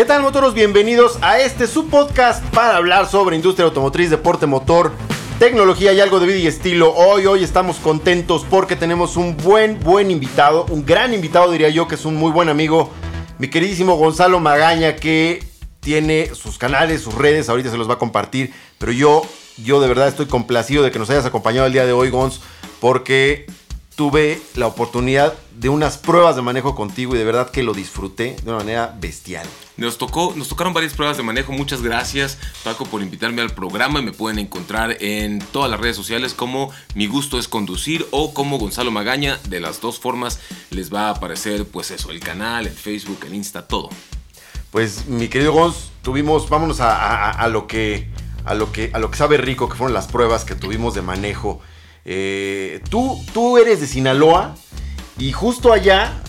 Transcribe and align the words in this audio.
¿Qué 0.00 0.06
tal 0.06 0.22
motoros? 0.22 0.54
Bienvenidos 0.54 1.18
a 1.20 1.40
este 1.40 1.66
subpodcast 1.66 2.42
para 2.54 2.74
hablar 2.74 3.06
sobre 3.06 3.36
industria 3.36 3.66
automotriz, 3.66 4.08
deporte 4.08 4.46
motor, 4.46 4.92
tecnología 5.38 5.92
y 5.92 6.00
algo 6.00 6.20
de 6.20 6.26
vida 6.26 6.38
y 6.38 6.46
estilo. 6.46 6.94
Hoy, 6.94 7.26
hoy 7.26 7.44
estamos 7.44 7.76
contentos 7.76 8.46
porque 8.48 8.76
tenemos 8.76 9.18
un 9.18 9.36
buen, 9.36 9.78
buen 9.80 10.10
invitado, 10.10 10.64
un 10.70 10.86
gran 10.86 11.12
invitado 11.12 11.52
diría 11.52 11.68
yo, 11.68 11.86
que 11.86 11.96
es 11.96 12.06
un 12.06 12.16
muy 12.16 12.32
buen 12.32 12.48
amigo, 12.48 12.88
mi 13.36 13.48
queridísimo 13.48 13.96
Gonzalo 13.96 14.40
Magaña, 14.40 14.96
que 14.96 15.44
tiene 15.80 16.34
sus 16.34 16.56
canales, 16.56 17.02
sus 17.02 17.14
redes, 17.14 17.50
ahorita 17.50 17.70
se 17.70 17.76
los 17.76 17.86
va 17.86 17.94
a 17.94 17.98
compartir, 17.98 18.54
pero 18.78 18.92
yo, 18.92 19.20
yo 19.62 19.82
de 19.82 19.88
verdad 19.88 20.08
estoy 20.08 20.24
complacido 20.24 20.82
de 20.82 20.90
que 20.90 20.98
nos 20.98 21.10
hayas 21.10 21.26
acompañado 21.26 21.66
el 21.66 21.74
día 21.74 21.84
de 21.84 21.92
hoy, 21.92 22.08
Gonz, 22.08 22.40
porque 22.80 23.44
tuve 24.00 24.40
la 24.54 24.66
oportunidad 24.66 25.34
de 25.58 25.68
unas 25.68 25.98
pruebas 25.98 26.34
de 26.34 26.40
manejo 26.40 26.74
contigo 26.74 27.14
y 27.14 27.18
de 27.18 27.24
verdad 27.24 27.50
que 27.50 27.62
lo 27.62 27.74
disfruté 27.74 28.34
de 28.42 28.48
una 28.48 28.56
manera 28.56 28.96
bestial. 28.98 29.46
Nos, 29.76 29.98
tocó, 29.98 30.32
nos 30.34 30.48
tocaron 30.48 30.72
varias 30.72 30.94
pruebas 30.94 31.18
de 31.18 31.22
manejo. 31.22 31.52
Muchas 31.52 31.82
gracias, 31.82 32.38
Paco, 32.64 32.86
por 32.86 33.02
invitarme 33.02 33.42
al 33.42 33.50
programa. 33.50 34.00
Me 34.00 34.12
pueden 34.12 34.38
encontrar 34.38 34.96
en 35.00 35.40
todas 35.52 35.70
las 35.70 35.78
redes 35.78 35.96
sociales 35.96 36.32
como 36.32 36.70
Mi 36.94 37.08
Gusto 37.08 37.38
es 37.38 37.46
Conducir 37.46 38.06
o 38.10 38.32
como 38.32 38.56
Gonzalo 38.56 38.90
Magaña. 38.90 39.38
De 39.50 39.60
las 39.60 39.82
dos 39.82 40.00
formas 40.00 40.40
les 40.70 40.90
va 40.90 41.08
a 41.08 41.10
aparecer, 41.10 41.66
pues 41.66 41.90
eso, 41.90 42.10
el 42.10 42.20
canal, 42.20 42.68
el 42.68 42.72
Facebook, 42.72 43.18
el 43.26 43.34
Insta, 43.34 43.68
todo. 43.68 43.90
Pues, 44.70 45.08
mi 45.08 45.28
querido 45.28 45.52
Gonz, 45.52 45.90
tuvimos, 46.00 46.48
vámonos 46.48 46.78
a, 46.80 47.46
lo 47.48 47.66
que, 47.66 48.08
a, 48.46 48.54
lo 48.54 48.72
que, 48.72 48.90
a 48.94 48.98
lo 48.98 49.10
que 49.10 49.18
sabe 49.18 49.36
rico, 49.36 49.68
que 49.68 49.76
fueron 49.76 49.92
las 49.92 50.06
pruebas 50.06 50.46
que 50.46 50.54
tuvimos 50.54 50.94
de 50.94 51.02
manejo. 51.02 51.60
Eh, 52.12 52.82
tú, 52.90 53.24
tú 53.32 53.56
eres 53.56 53.80
de 53.80 53.86
Sinaloa 53.86 54.56
y 55.16 55.30
justo 55.30 55.72
allá 55.72 56.20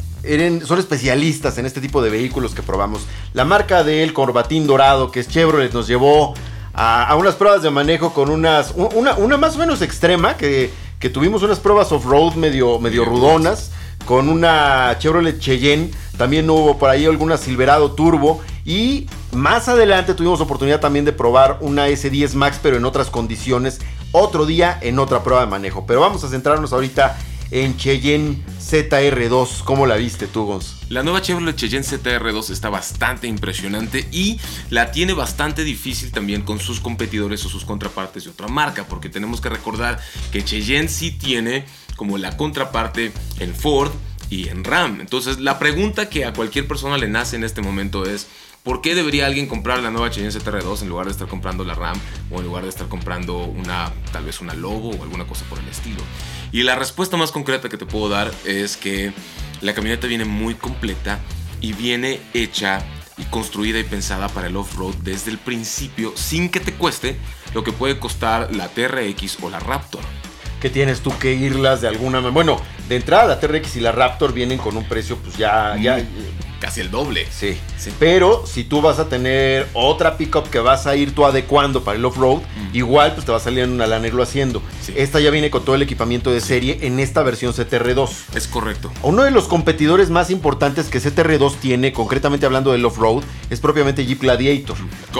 son 0.63 0.77
especialistas 0.77 1.57
en 1.57 1.65
este 1.65 1.81
tipo 1.81 2.03
de 2.03 2.11
vehículos 2.11 2.53
que 2.53 2.61
probamos. 2.61 3.07
La 3.33 3.45
marca 3.45 3.83
de 3.83 4.03
el 4.03 4.13
Corbatín 4.13 4.67
Dorado, 4.67 5.09
que 5.09 5.21
es 5.21 5.27
Chevrolet, 5.27 5.73
nos 5.73 5.87
llevó 5.87 6.35
a, 6.75 7.15
unas 7.15 7.33
pruebas 7.33 7.63
de 7.63 7.71
manejo 7.71 8.13
con 8.13 8.29
unas. 8.29 8.75
Una, 8.75 9.15
una 9.15 9.37
más 9.37 9.55
o 9.55 9.57
menos 9.57 9.81
extrema, 9.81 10.37
que, 10.37 10.71
que 10.99 11.09
tuvimos 11.09 11.41
unas 11.41 11.59
pruebas 11.59 11.91
off-road 11.91 12.35
medio, 12.35 12.77
medio 12.77 13.03
rudonas. 13.03 13.71
Con 14.05 14.29
una 14.29 14.95
Chevrolet 14.99 15.39
Cheyenne. 15.39 15.89
También 16.15 16.47
hubo 16.47 16.77
por 16.77 16.91
ahí 16.91 17.05
alguna 17.05 17.37
Silverado 17.37 17.93
Turbo. 17.93 18.39
Y 18.65 19.07
más 19.31 19.67
adelante 19.67 20.13
tuvimos 20.13 20.41
oportunidad 20.41 20.79
también 20.79 21.05
de 21.05 21.13
probar 21.13 21.57
una 21.61 21.87
S10 21.87 22.35
Max, 22.35 22.59
pero 22.61 22.77
en 22.77 22.85
otras 22.85 23.09
condiciones. 23.09 23.79
Otro 24.11 24.45
día 24.45 24.77
en 24.81 24.99
otra 24.99 25.23
prueba 25.23 25.41
de 25.41 25.47
manejo. 25.47 25.85
Pero 25.85 26.01
vamos 26.01 26.23
a 26.23 26.29
centrarnos 26.29 26.73
ahorita 26.73 27.17
en 27.51 27.77
Cheyenne 27.77 28.41
ZR2. 28.59 29.63
¿Cómo 29.63 29.85
la 29.85 29.95
viste 29.95 30.27
tú, 30.27 30.45
Gons? 30.45 30.77
La 30.89 31.03
nueva 31.03 31.21
Chevrolet 31.21 31.55
Cheyenne 31.55 31.85
ZR2 31.85 32.49
está 32.49 32.69
bastante 32.69 33.27
impresionante 33.27 34.07
y 34.11 34.39
la 34.69 34.91
tiene 34.91 35.13
bastante 35.13 35.63
difícil 35.63 36.11
también 36.11 36.41
con 36.41 36.59
sus 36.59 36.79
competidores 36.79 37.45
o 37.45 37.49
sus 37.49 37.65
contrapartes 37.65 38.23
de 38.25 38.31
otra 38.31 38.47
marca, 38.47 38.85
porque 38.87 39.09
tenemos 39.09 39.41
que 39.41 39.49
recordar 39.49 39.99
que 40.31 40.43
Cheyenne 40.43 40.89
sí 40.89 41.11
tiene 41.11 41.65
como 41.95 42.17
la 42.17 42.35
contraparte 42.35 43.11
en 43.39 43.53
Ford 43.53 43.91
y 44.29 44.47
en 44.47 44.63
Ram. 44.63 45.01
Entonces, 45.01 45.39
la 45.39 45.59
pregunta 45.59 46.09
que 46.09 46.25
a 46.25 46.33
cualquier 46.33 46.67
persona 46.67 46.97
le 46.97 47.09
nace 47.09 47.35
en 47.35 47.43
este 47.43 47.61
momento 47.61 48.05
es 48.05 48.27
¿Por 48.63 48.81
qué 48.81 48.93
debería 48.93 49.25
alguien 49.25 49.47
comprar 49.47 49.79
la 49.81 49.89
nueva 49.89 50.11
Cheyenne 50.11 50.31
ZR2 50.31 50.83
en 50.83 50.89
lugar 50.89 51.07
de 51.07 51.11
estar 51.11 51.27
comprando 51.27 51.63
la 51.63 51.73
RAM 51.73 51.99
o 52.29 52.37
en 52.37 52.45
lugar 52.45 52.61
de 52.61 52.69
estar 52.69 52.87
comprando 52.87 53.45
una 53.45 53.91
tal 54.11 54.25
vez 54.25 54.39
una 54.39 54.53
Lobo 54.53 54.91
o 54.91 55.01
alguna 55.01 55.25
cosa 55.25 55.45
por 55.45 55.57
el 55.57 55.67
estilo? 55.67 56.01
Y 56.51 56.61
la 56.61 56.75
respuesta 56.75 57.17
más 57.17 57.31
concreta 57.31 57.69
que 57.69 57.77
te 57.77 57.87
puedo 57.87 58.07
dar 58.07 58.31
es 58.45 58.77
que 58.77 59.13
la 59.61 59.73
camioneta 59.73 60.05
viene 60.05 60.25
muy 60.25 60.53
completa 60.53 61.17
y 61.59 61.73
viene 61.73 62.19
hecha 62.35 62.85
y 63.17 63.23
construida 63.23 63.79
y 63.79 63.83
pensada 63.83 64.27
para 64.29 64.45
el 64.45 64.55
off-road 64.55 64.93
desde 65.03 65.31
el 65.31 65.39
principio 65.39 66.13
sin 66.15 66.49
que 66.49 66.59
te 66.59 66.73
cueste 66.73 67.17
lo 67.55 67.63
que 67.63 67.71
puede 67.71 67.97
costar 67.97 68.55
la 68.55 68.67
TRX 68.67 69.39
o 69.41 69.49
la 69.49 69.59
Raptor. 69.59 70.01
Que 70.61 70.69
tienes 70.69 71.01
tú 71.01 71.11
que 71.17 71.33
irlas 71.33 71.81
de 71.81 71.87
alguna 71.87 72.17
manera. 72.19 72.31
Bueno, 72.31 72.61
de 72.87 72.97
entrada 72.97 73.25
la 73.25 73.39
TRX 73.39 73.77
y 73.77 73.79
la 73.79 73.91
Raptor 73.91 74.33
vienen 74.33 74.59
con 74.59 74.77
un 74.77 74.87
precio 74.87 75.17
pues 75.17 75.35
ya, 75.35 75.75
ya 75.77 75.97
casi 76.61 76.79
el 76.79 76.91
doble. 76.91 77.27
Sí. 77.29 77.57
Pero 77.99 78.45
si 78.45 78.63
tú 78.63 78.81
vas 78.81 78.99
a 78.99 79.09
tener 79.09 79.67
otra 79.73 80.15
pickup 80.15 80.49
que 80.49 80.59
vas 80.59 80.87
a 80.87 80.95
ir 80.95 81.13
tú 81.13 81.25
adecuando 81.25 81.83
para 81.83 81.97
el 81.97 82.05
off-road, 82.05 82.41
igual 82.71 83.13
pues 83.13 83.25
te 83.25 83.31
va 83.31 83.39
a 83.39 83.41
salir 83.41 83.63
en 83.65 83.71
una 83.71 83.87
lana 83.87 84.07
irlo 84.07 84.23
haciendo. 84.23 84.61
Esta 84.95 85.19
ya 85.19 85.31
viene 85.31 85.49
con 85.49 85.65
todo 85.65 85.75
el 85.75 85.81
equipamiento 85.81 86.31
de 86.31 86.39
serie 86.39 86.77
en 86.83 86.99
esta 86.99 87.23
versión 87.23 87.51
CTR2. 87.51 88.09
Es 88.35 88.47
correcto. 88.47 88.91
Uno 89.01 89.23
de 89.23 89.31
los 89.31 89.45
competidores 89.45 90.09
más 90.09 90.29
importantes 90.29 90.87
que 90.87 90.99
CTR2 90.99 91.55
tiene, 91.55 91.91
concretamente 91.91 92.45
hablando 92.45 92.71
del 92.71 92.85
off-road, 92.85 93.23
es 93.49 93.59
propiamente 93.59 94.05
Jeep 94.05 94.21
Gladiator. 94.21 94.77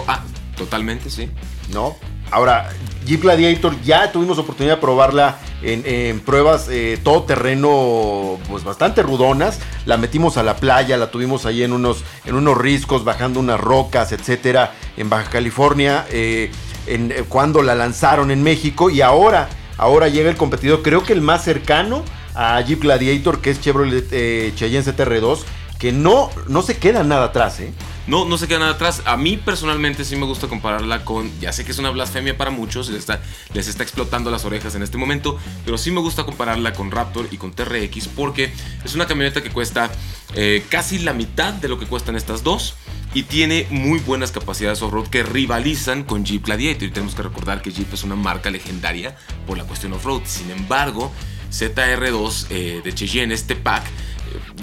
Ah, 0.07 0.23
totalmente, 0.55 1.09
sí. 1.09 1.29
¿No? 1.73 1.97
Ahora, 2.31 2.69
Jeep 3.05 3.21
Gladiator 3.21 3.79
ya 3.81 4.11
tuvimos 4.11 4.37
oportunidad 4.37 4.75
de 4.75 4.81
probarla 4.81 5.37
en, 5.61 6.19
pruebas 6.21 6.67
eh, 6.69 6.97
todo 7.03 7.23
terreno 7.23 8.39
pues 8.47 8.63
bastante 8.63 9.03
rudonas. 9.03 9.59
La 9.85 9.97
metimos 9.97 10.37
a 10.37 10.43
la 10.43 10.55
playa, 10.55 10.97
la 10.97 11.11
tuvimos 11.11 11.45
ahí 11.45 11.63
en 11.63 11.73
unos, 11.73 12.03
en 12.25 12.35
unos 12.35 12.57
riscos, 12.57 13.03
bajando 13.03 13.39
unas 13.39 13.59
rocas, 13.59 14.11
etcétera, 14.11 14.73
en 14.97 15.09
Baja 15.09 15.29
California, 15.29 16.05
eh, 16.09 16.51
eh, 16.87 17.23
cuando 17.27 17.61
la 17.63 17.75
lanzaron 17.75 18.31
en 18.31 18.43
México. 18.43 18.89
Y 18.89 19.01
ahora, 19.01 19.49
ahora 19.77 20.07
llega 20.07 20.29
el 20.29 20.37
competidor, 20.37 20.81
creo 20.81 21.03
que 21.03 21.13
el 21.13 21.21
más 21.21 21.43
cercano 21.43 22.03
a 22.33 22.61
Jeep 22.61 22.81
Gladiator, 22.81 23.41
que 23.41 23.49
es 23.49 23.59
Chevrolet 23.59 24.55
Cheyenne 24.55 24.85
CTR2, 24.85 25.39
que 25.79 25.91
no, 25.91 26.29
no 26.47 26.61
se 26.61 26.77
queda 26.77 27.03
nada 27.03 27.25
atrás, 27.25 27.59
¿eh? 27.59 27.73
No, 28.07 28.25
no 28.25 28.37
se 28.37 28.47
queda 28.47 28.59
nada 28.59 28.71
atrás. 28.71 29.01
A 29.05 29.17
mí 29.17 29.37
personalmente 29.37 30.03
sí 30.05 30.15
me 30.15 30.25
gusta 30.25 30.47
compararla 30.47 31.05
con, 31.05 31.31
ya 31.39 31.53
sé 31.53 31.63
que 31.63 31.71
es 31.71 31.79
una 31.79 31.91
blasfemia 31.91 32.35
para 32.35 32.51
muchos, 32.51 32.89
les 32.89 32.99
está, 32.99 33.21
les 33.53 33.67
está 33.67 33.83
explotando 33.83 34.31
las 34.31 34.45
orejas 34.45 34.75
en 34.75 34.83
este 34.83 34.97
momento, 34.97 35.37
pero 35.65 35.77
sí 35.77 35.91
me 35.91 35.99
gusta 35.99 36.23
compararla 36.23 36.73
con 36.73 36.91
Raptor 36.91 37.27
y 37.31 37.37
con 37.37 37.53
TRX 37.53 38.07
porque 38.09 38.51
es 38.83 38.95
una 38.95 39.05
camioneta 39.05 39.41
que 39.41 39.49
cuesta 39.49 39.91
eh, 40.35 40.65
casi 40.69 40.99
la 40.99 41.13
mitad 41.13 41.53
de 41.53 41.67
lo 41.67 41.77
que 41.77 41.85
cuestan 41.85 42.15
estas 42.15 42.43
dos 42.43 42.75
y 43.13 43.23
tiene 43.23 43.67
muy 43.69 43.99
buenas 43.99 44.31
capacidades 44.31 44.81
off-road 44.81 45.07
que 45.07 45.23
rivalizan 45.23 46.03
con 46.03 46.23
Jeep 46.23 46.45
Gladiator. 46.45 46.83
Y 46.83 46.91
tenemos 46.91 47.15
que 47.15 47.23
recordar 47.23 47.61
que 47.61 47.71
Jeep 47.71 47.93
es 47.93 48.03
una 48.03 48.15
marca 48.15 48.49
legendaria 48.49 49.17
por 49.45 49.57
la 49.57 49.65
cuestión 49.65 49.93
off-road. 49.93 50.21
Sin 50.25 50.49
embargo, 50.49 51.11
ZR2 51.51 52.47
eh, 52.49 52.81
de 52.83 52.93
Cheyenne, 52.93 53.33
este 53.33 53.55
pack, 53.55 53.83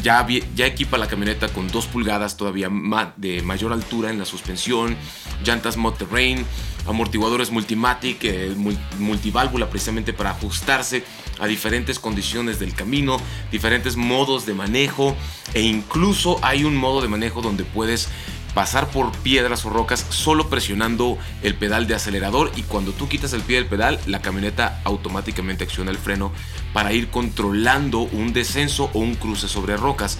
ya, 0.03 0.27
equipa 0.67 0.99
la 0.99 1.09
camioneta 1.09 1.49
con 1.49 1.69
2 1.69 1.87
pulgadas 1.87 2.37
todavía 2.37 2.71
de 3.17 3.43
mayor 3.43 3.73
altura 3.73 4.11
en 4.11 4.19
la 4.19 4.25
suspensión, 4.25 4.97
llantas 5.45 5.77
Terrain, 5.99 6.45
amortiguadores 6.87 7.51
Multimatic, 7.51 8.25
eh, 8.25 8.55
multiválvula 8.99 9.69
precisamente 9.71 10.13
para 10.13 10.31
ajustarse 10.31 11.05
a 11.41 11.47
diferentes 11.47 11.99
condiciones 11.99 12.59
del 12.59 12.75
camino, 12.75 13.19
diferentes 13.51 13.97
modos 13.97 14.47
de 14.47 14.55
manejo 14.55 15.17
e 15.55 15.63
incluso 15.63 16.39
hay 16.43 16.65
un 16.65 16.77
modo 16.77 17.01
de 17.01 17.09
manejo 17.09 17.43
donde 17.43 17.65
puedes 17.65 18.09
pasar 18.59 18.91
por 18.91 19.13
piedras 19.19 19.65
o 19.67 19.71
rocas 19.71 20.05
solo 20.09 20.51
presionando 20.51 21.17
el 21.45 21.55
pedal 21.55 21.87
de 21.87 21.95
acelerador 21.95 22.51
y 22.57 22.63
cuando 22.65 22.91
tú 22.91 23.09
quitas 23.09 23.33
el 23.33 23.43
pie 23.43 23.55
del 23.55 23.67
pedal 23.67 24.01
la 24.07 24.21
camioneta 24.21 24.81
automáticamente 24.83 25.63
acciona 25.63 25.93
el 25.93 25.97
freno 25.97 26.33
para 26.73 26.93
ir 26.93 27.09
controlando 27.09 28.01
un 28.01 28.33
descenso 28.33 28.91
o 28.95 28.99
un 28.99 29.15
cruce 29.15 29.47
sobre 29.47 29.77
rocas. 29.77 30.19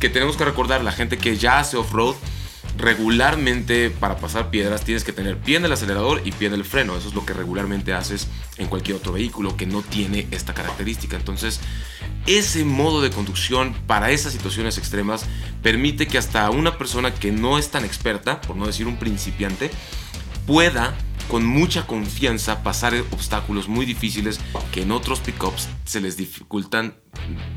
Que 0.00 0.10
tenemos 0.10 0.36
que 0.36 0.44
recordar, 0.44 0.84
la 0.84 0.92
gente 0.92 1.16
que 1.16 1.38
ya 1.38 1.60
hace 1.60 1.78
off-road 1.78 2.16
regularmente 2.78 3.90
para 3.90 4.16
pasar 4.16 4.50
piedras 4.50 4.84
tienes 4.84 5.04
que 5.04 5.12
tener 5.12 5.36
pie 5.36 5.56
en 5.56 5.64
el 5.64 5.72
acelerador 5.72 6.22
y 6.24 6.32
pie 6.32 6.48
en 6.48 6.54
el 6.54 6.64
freno. 6.64 6.96
Eso 6.96 7.08
es 7.08 7.14
lo 7.14 7.26
que 7.26 7.34
regularmente 7.34 7.92
haces 7.92 8.28
en 8.56 8.68
cualquier 8.68 8.96
otro 8.96 9.12
vehículo 9.12 9.56
que 9.56 9.66
no 9.66 9.82
tiene 9.82 10.28
esta 10.30 10.54
característica. 10.54 11.16
Entonces, 11.16 11.60
ese 12.26 12.64
modo 12.64 13.02
de 13.02 13.10
conducción 13.10 13.74
para 13.86 14.10
esas 14.10 14.32
situaciones 14.32 14.78
extremas 14.78 15.26
permite 15.62 16.06
que 16.06 16.18
hasta 16.18 16.48
una 16.50 16.78
persona 16.78 17.12
que 17.12 17.32
no 17.32 17.58
es 17.58 17.70
tan 17.70 17.84
experta, 17.84 18.40
por 18.40 18.56
no 18.56 18.66
decir 18.66 18.86
un 18.86 18.96
principiante, 18.96 19.70
pueda 20.46 20.94
con 21.28 21.44
mucha 21.44 21.86
confianza 21.86 22.62
pasar 22.62 22.94
obstáculos 23.10 23.68
muy 23.68 23.84
difíciles 23.84 24.40
que 24.72 24.82
en 24.82 24.92
otros 24.92 25.20
pickups 25.20 25.68
se 25.84 26.00
les 26.00 26.16
dificultan 26.16 26.94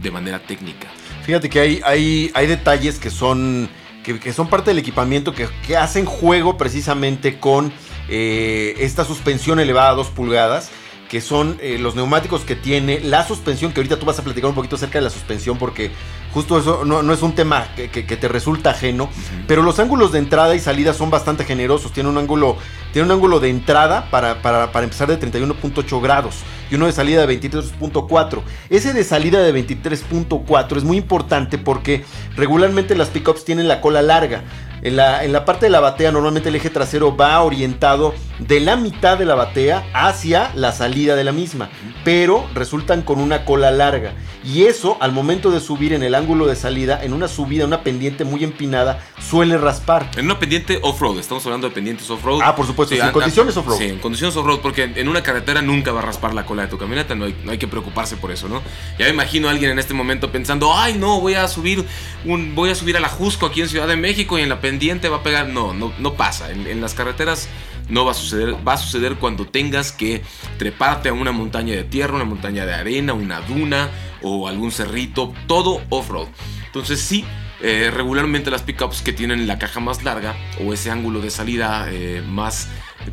de 0.02 0.12
manera 0.12 0.40
técnica. 0.40 0.88
Fíjate 1.24 1.50
que 1.50 1.60
hay, 1.60 1.82
hay, 1.86 2.32
hay 2.34 2.48
detalles 2.48 3.00
que 3.00 3.10
son 3.10 3.70
que, 4.04 4.34
son 4.34 4.50
parte 4.50 4.72
del 4.72 4.80
equipamiento 4.80 5.34
que, 5.34 5.78
hacen 5.78 6.06
juego 6.06 6.58
precisamente 6.58 7.40
con 7.40 7.72
eh, 8.10 8.76
esta 8.80 9.06
suspensión 9.06 9.60
elevada 9.60 9.92
a 9.92 9.96
2 9.96 10.08
pulgadas 10.10 10.72
que 11.12 11.20
son 11.20 11.58
eh, 11.60 11.78
los 11.78 11.94
neumáticos 11.94 12.46
que 12.46 12.56
tiene, 12.56 13.02
la 13.02 13.28
suspensión, 13.28 13.74
que 13.74 13.82
ahorita 13.82 14.00
tú 14.00 14.06
vas 14.06 14.18
a 14.20 14.24
platicar 14.24 14.48
un 14.48 14.56
poquito 14.56 14.78
acerca 14.78 14.98
de 14.98 15.04
la 15.04 15.10
suspensión, 15.10 15.58
porque 15.58 15.92
justo 16.34 16.58
eso 16.58 16.86
no, 16.86 17.12
es 17.12 17.22
un 17.22 17.36
tema 17.36 17.68
que, 17.76 17.90
te 17.90 18.28
resulta 18.30 18.70
ajeno, 18.70 19.10
pero 19.46 19.62
los 19.62 19.78
ángulos 19.80 20.14
de 20.14 20.20
entrada 20.20 20.56
y 20.56 20.60
salida 20.62 20.94
son 20.94 21.10
bastante 21.10 21.44
generosos, 21.44 21.92
tiene 21.92 22.08
un 22.08 22.18
ángulo, 22.18 22.56
tiene 22.94 23.08
un 23.08 23.12
ángulo 23.12 23.42
de 23.42 23.50
entrada 23.50 24.10
para, 24.10 24.42
para, 24.42 24.72
para 24.72 24.86
empezar 24.86 25.10
de 25.10 25.20
31.8 25.20 26.02
grados 26.02 26.36
y 26.72 26.76
uno 26.76 26.86
de 26.86 26.94
salida 26.94 27.28
de 27.28 27.42
23.4. 27.42 28.42
Ese 28.70 28.94
de 28.94 29.04
salida 29.04 29.42
de 29.44 29.54
23.4 29.54 30.78
es 30.78 30.86
muy 30.86 30.96
importante 30.96 31.58
porque 31.58 32.06
regularmente 32.38 32.96
las 32.96 33.10
pickups 33.10 33.44
tienen 33.44 33.68
la 33.68 33.82
cola 33.82 34.02
larga. 34.02 34.46
En 34.82 34.96
la, 34.96 35.26
en 35.26 35.34
la 35.34 35.44
parte 35.44 35.66
de 35.66 35.72
la 35.72 35.82
batea 35.82 36.14
normalmente 36.14 36.48
el 36.48 36.56
eje 36.56 36.70
trasero 36.70 37.16
va 37.18 37.42
orientado 37.42 38.14
de 38.48 38.60
la 38.60 38.76
mitad 38.76 39.18
de 39.18 39.26
la 39.26 39.36
batea 39.36 39.88
hacia 39.94 40.52
la 40.56 40.72
salida 40.72 41.16
de 41.16 41.24
la 41.24 41.32
misma, 41.32 41.70
pero 42.04 42.46
resultan 42.54 43.02
con 43.02 43.20
una 43.20 43.46
cola 43.46 43.72
larga. 43.72 44.14
Y 44.44 44.64
eso 44.64 44.98
al 45.00 45.12
momento 45.12 45.52
de 45.52 45.60
subir 45.60 45.94
en 45.94 46.04
el 46.04 46.16
ángulo 46.16 46.48
de 46.48 46.56
salida, 46.56 47.04
en 47.04 47.14
una 47.14 47.28
subida, 47.28 47.66
una 47.66 47.84
pendiente 47.84 48.26
muy 48.26 48.44
empinada, 48.44 49.00
suele 49.20 49.58
raspar. 49.58 50.10
En 50.18 50.26
una 50.26 50.40
pendiente 50.40 50.80
off-road, 50.82 51.20
estamos 51.20 51.46
hablando 51.46 51.70
de 51.70 51.76
pendientes 51.76 52.10
off-road. 52.10 52.42
Ah, 52.44 52.56
por 52.56 52.66
supuesto, 52.66 52.96
en 52.96 53.12
condiciones 53.12 53.56
off-road. 53.56 53.78
Sí, 53.78 53.86
en 53.86 54.00
condiciones 54.00 54.36
off-road, 54.36 54.60
porque 54.60 54.84
en 54.84 55.08
una 55.08 55.22
carretera 55.22 55.62
nunca 55.62 55.92
va 55.92 56.00
a 56.00 56.04
raspar 56.04 56.34
la 56.34 56.46
cola 56.46 56.64
de 56.64 56.68
tu 56.70 56.78
camioneta, 56.78 57.14
no 57.14 57.26
hay, 57.26 57.36
no 57.44 57.52
hay 57.52 57.58
que 57.58 57.68
preocuparse 57.68 58.18
por 58.18 58.32
eso, 58.32 58.50
¿no? 58.50 58.62
Ya 58.98 59.06
me 59.06 59.12
imagino 59.12 59.48
a 59.48 59.52
alguien 59.52 59.72
en 59.72 59.80
este 59.80 59.94
momento 59.94 60.32
pensando, 60.32 60.74
ay 60.76 60.96
no, 60.98 61.22
voy 61.22 61.36
a 61.36 61.48
subir 61.48 61.86
un, 62.26 62.56
voy 62.56 62.70
a 62.70 62.76
subir 62.76 62.98
a 62.98 63.00
la 63.00 63.10
Jusco 63.10 63.46
aquí 63.46 63.62
en 63.62 63.70
Ciudad 63.70 63.88
de 63.88 63.96
México 63.96 64.40
y 64.40 64.42
en 64.42 64.50
la 64.50 64.62
pendiente 64.62 65.10
va 65.10 65.18
a 65.18 65.24
pegar. 65.24 65.48
No, 65.50 65.74
no, 65.74 65.94
no 66.00 66.14
pasa. 66.14 66.52
En, 66.52 66.82
las 66.82 66.94
carreteras 66.94 67.48
no 67.90 68.06
va 68.06 68.12
a 68.12 68.16
suceder. 68.16 68.56
Va 68.68 68.74
a 68.74 68.78
suceder 68.78 69.16
cuando 69.16 69.46
tengas 69.48 69.92
que 69.92 70.22
treparte 70.58 71.10
a 71.10 71.14
una 71.14 71.32
montaña 71.32 71.74
de 71.76 71.84
tierra, 71.84 72.16
una 72.16 72.26
montaña 72.26 72.66
de 72.66 72.74
arena, 72.74 73.14
una 73.14 73.42
duna 73.42 73.90
o 74.22 74.48
algún 74.48 74.72
cerrito, 74.72 75.34
todo 75.48 75.82
off-road. 75.90 76.28
Entonces 76.66 77.02
sí, 77.02 77.26
eh, 77.62 77.92
regularmente 77.94 78.50
las 78.50 78.64
pickups 78.64 79.02
que 79.02 79.14
tienen 79.14 79.48
la 79.48 79.60
caja 79.60 79.80
más 79.80 80.04
larga 80.04 80.36
o 80.66 80.74
ese 80.74 80.90
ángulo 80.90 81.22
de 81.22 81.30
salida 81.30 81.88
eh, 81.90 82.24
más 82.26 82.70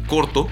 corto 0.07 0.49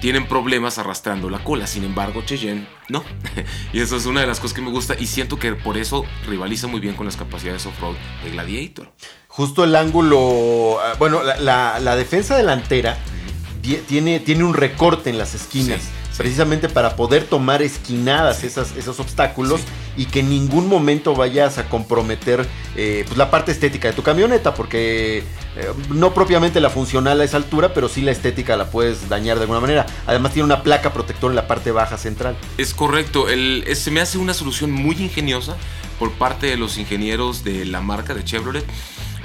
tienen 0.00 0.26
problemas 0.26 0.78
arrastrando 0.78 1.30
la 1.30 1.38
cola. 1.44 1.66
Sin 1.66 1.84
embargo, 1.84 2.22
Cheyenne 2.24 2.66
no. 2.88 3.04
y 3.72 3.80
eso 3.80 3.96
es 3.96 4.06
una 4.06 4.20
de 4.20 4.26
las 4.26 4.40
cosas 4.40 4.54
que 4.54 4.62
me 4.62 4.70
gusta 4.70 4.96
y 4.98 5.06
siento 5.06 5.38
que 5.38 5.54
por 5.54 5.76
eso 5.78 6.04
rivaliza 6.26 6.66
muy 6.66 6.80
bien 6.80 6.94
con 6.94 7.06
las 7.06 7.16
capacidades 7.16 7.66
off-road 7.66 7.96
de 8.24 8.30
Gladiator. 8.30 8.92
Justo 9.36 9.64
el 9.64 9.76
ángulo, 9.76 10.78
ah, 10.80 10.94
bueno, 10.98 11.20
la, 11.22 11.96
defensa 11.96 12.38
delantera 12.38 12.96
tiene, 13.86 14.18
tiene 14.18 14.44
un 14.44 14.54
recorte 14.54 15.10
en 15.10 15.18
las 15.18 15.34
esquinas 15.34 15.82
precisamente 16.16 16.68
para 16.68 16.96
poder 16.96 17.24
tomar 17.24 17.62
esquinadas 17.62 18.42
esos 18.44 19.00
obstáculos 19.00 19.60
y 19.96 20.06
que 20.06 20.20
en 20.20 20.30
ningún 20.30 20.68
momento 20.68 21.14
vayas 21.14 21.58
a 21.58 21.68
comprometer 21.68 22.46
eh, 22.76 23.04
pues, 23.06 23.18
la 23.18 23.30
parte 23.30 23.52
estética 23.52 23.88
de 23.88 23.94
tu 23.94 24.02
camioneta, 24.02 24.54
porque 24.54 25.18
eh, 25.18 25.24
no 25.90 26.14
propiamente 26.14 26.60
la 26.60 26.70
funcional 26.70 27.20
a 27.20 27.24
esa 27.24 27.36
altura, 27.36 27.74
pero 27.74 27.88
sí 27.88 28.02
la 28.02 28.12
estética 28.12 28.56
la 28.56 28.70
puedes 28.70 29.08
dañar 29.08 29.36
de 29.36 29.42
alguna 29.42 29.60
manera. 29.60 29.86
Además 30.06 30.32
tiene 30.32 30.44
una 30.44 30.62
placa 30.62 30.92
protectora 30.92 31.32
en 31.32 31.36
la 31.36 31.46
parte 31.46 31.70
baja 31.70 31.98
central. 31.98 32.36
Es 32.58 32.74
correcto, 32.74 33.28
el, 33.28 33.64
se 33.74 33.90
me 33.90 34.00
hace 34.00 34.18
una 34.18 34.34
solución 34.34 34.70
muy 34.70 34.96
ingeniosa 34.96 35.56
por 35.98 36.12
parte 36.12 36.46
de 36.46 36.56
los 36.56 36.76
ingenieros 36.78 37.42
de 37.44 37.64
la 37.64 37.80
marca 37.80 38.14
de 38.14 38.24
Chevrolet 38.24 38.64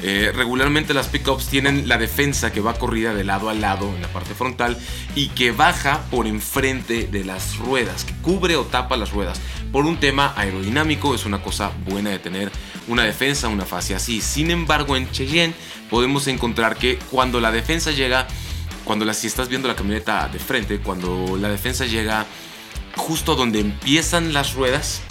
eh, 0.04 0.32
regularmente 0.34 0.94
las 0.94 1.08
pickups 1.08 1.48
tienen 1.48 1.88
la 1.88 1.98
defensa 1.98 2.52
que 2.52 2.60
va 2.60 2.74
corrida 2.74 3.14
de 3.14 3.24
lado 3.24 3.50
a 3.50 3.54
lado 3.54 3.88
en 3.94 4.02
la 4.02 4.08
parte 4.08 4.34
frontal 4.34 4.78
y 5.16 5.30
que 5.30 5.52
baja 5.52 6.02
por 6.10 6.26
enfrente 6.26 7.08
de 7.08 7.24
las 7.24 7.58
ruedas, 7.58 8.04
que 8.04 8.14
cubre 8.16 8.56
o 8.56 8.64
tapa 8.64 8.98
las 8.98 9.12
ruedas. 9.12 9.40
Por 9.72 9.86
un 9.86 9.98
tema 9.98 10.34
aerodinámico 10.36 11.14
es 11.14 11.26
una 11.26 11.42
cosa 11.42 11.72
buena 11.86 12.10
de 12.10 12.20
tener 12.20 12.52
una 12.88 13.04
defensa, 13.04 13.48
una 13.48 13.66
fase 13.66 13.94
así. 13.94 14.22
Sin 14.22 14.50
embargo, 14.50 14.96
en 14.98 15.10
Cheyenne 15.12 15.54
podemos 15.90 16.28
encontrar 16.28 16.78
que 16.78 16.98
cuando 17.12 17.40
la 17.40 17.52
defensa 17.52 17.92
llega, 17.92 18.28
cuando 18.84 19.06
la, 19.06 19.14
si 19.14 19.28
estás 19.28 19.50
viendo 19.50 19.68
la 19.68 19.76
camioneta 19.76 20.28
de 20.30 20.40
frente, 20.40 20.80
cuando 20.80 21.38
la 21.38 21.50
defensa 21.50 21.86
llega 21.86 22.26
justo 22.96 23.36
donde 23.36 23.60
empiezan 23.60 24.34
las 24.34 24.54
ruedas, 24.54 25.02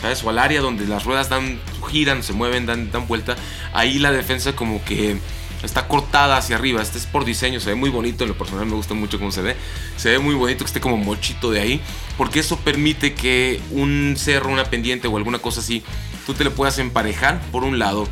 ¿sabes? 0.00 0.22
O 0.24 0.30
al 0.30 0.38
área 0.38 0.60
donde 0.60 0.86
las 0.86 1.04
ruedas 1.04 1.28
dan, 1.28 1.58
giran, 1.90 2.22
se 2.22 2.32
mueven, 2.32 2.66
dan, 2.66 2.90
dan 2.90 3.06
vuelta. 3.06 3.36
Ahí 3.72 3.98
la 3.98 4.12
defensa 4.12 4.54
como 4.54 4.84
que 4.84 5.18
está 5.62 5.88
cortada 5.88 6.36
hacia 6.36 6.56
arriba. 6.56 6.82
Este 6.82 6.98
es 6.98 7.06
por 7.06 7.24
diseño, 7.24 7.60
se 7.60 7.70
ve 7.70 7.74
muy 7.74 7.90
bonito. 7.90 8.24
En 8.24 8.28
lo 8.28 8.38
personal 8.38 8.66
me 8.66 8.74
gusta 8.74 8.94
mucho 8.94 9.18
cómo 9.18 9.32
se 9.32 9.42
ve. 9.42 9.56
Se 9.96 10.10
ve 10.10 10.18
muy 10.18 10.34
bonito 10.34 10.60
que 10.60 10.66
esté 10.66 10.80
como 10.80 10.96
mochito 10.96 11.50
de 11.50 11.60
ahí. 11.60 11.80
Porque 12.16 12.40
eso 12.40 12.58
permite 12.58 13.14
que 13.14 13.60
un 13.70 14.14
cerro, 14.16 14.50
una 14.50 14.64
pendiente 14.64 15.08
o 15.08 15.16
alguna 15.16 15.38
cosa 15.38 15.60
así, 15.60 15.82
tú 16.26 16.34
te 16.34 16.44
le 16.44 16.50
puedas 16.50 16.78
emparejar 16.78 17.40
por 17.52 17.64
un 17.64 17.78
lado, 17.78 18.08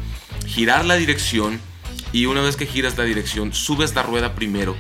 girar 0.47 0.85
la 0.85 0.97
dirección. 0.97 1.61
Y 2.13 2.27
una 2.27 2.43
vez 2.43 2.57
que 2.57 2.67
giras 2.67 2.97
la 2.97 3.05
dirección, 3.05 3.53
subes 3.53 3.95
la 3.95 4.05
rueda 4.05 4.35
primero 4.35 4.77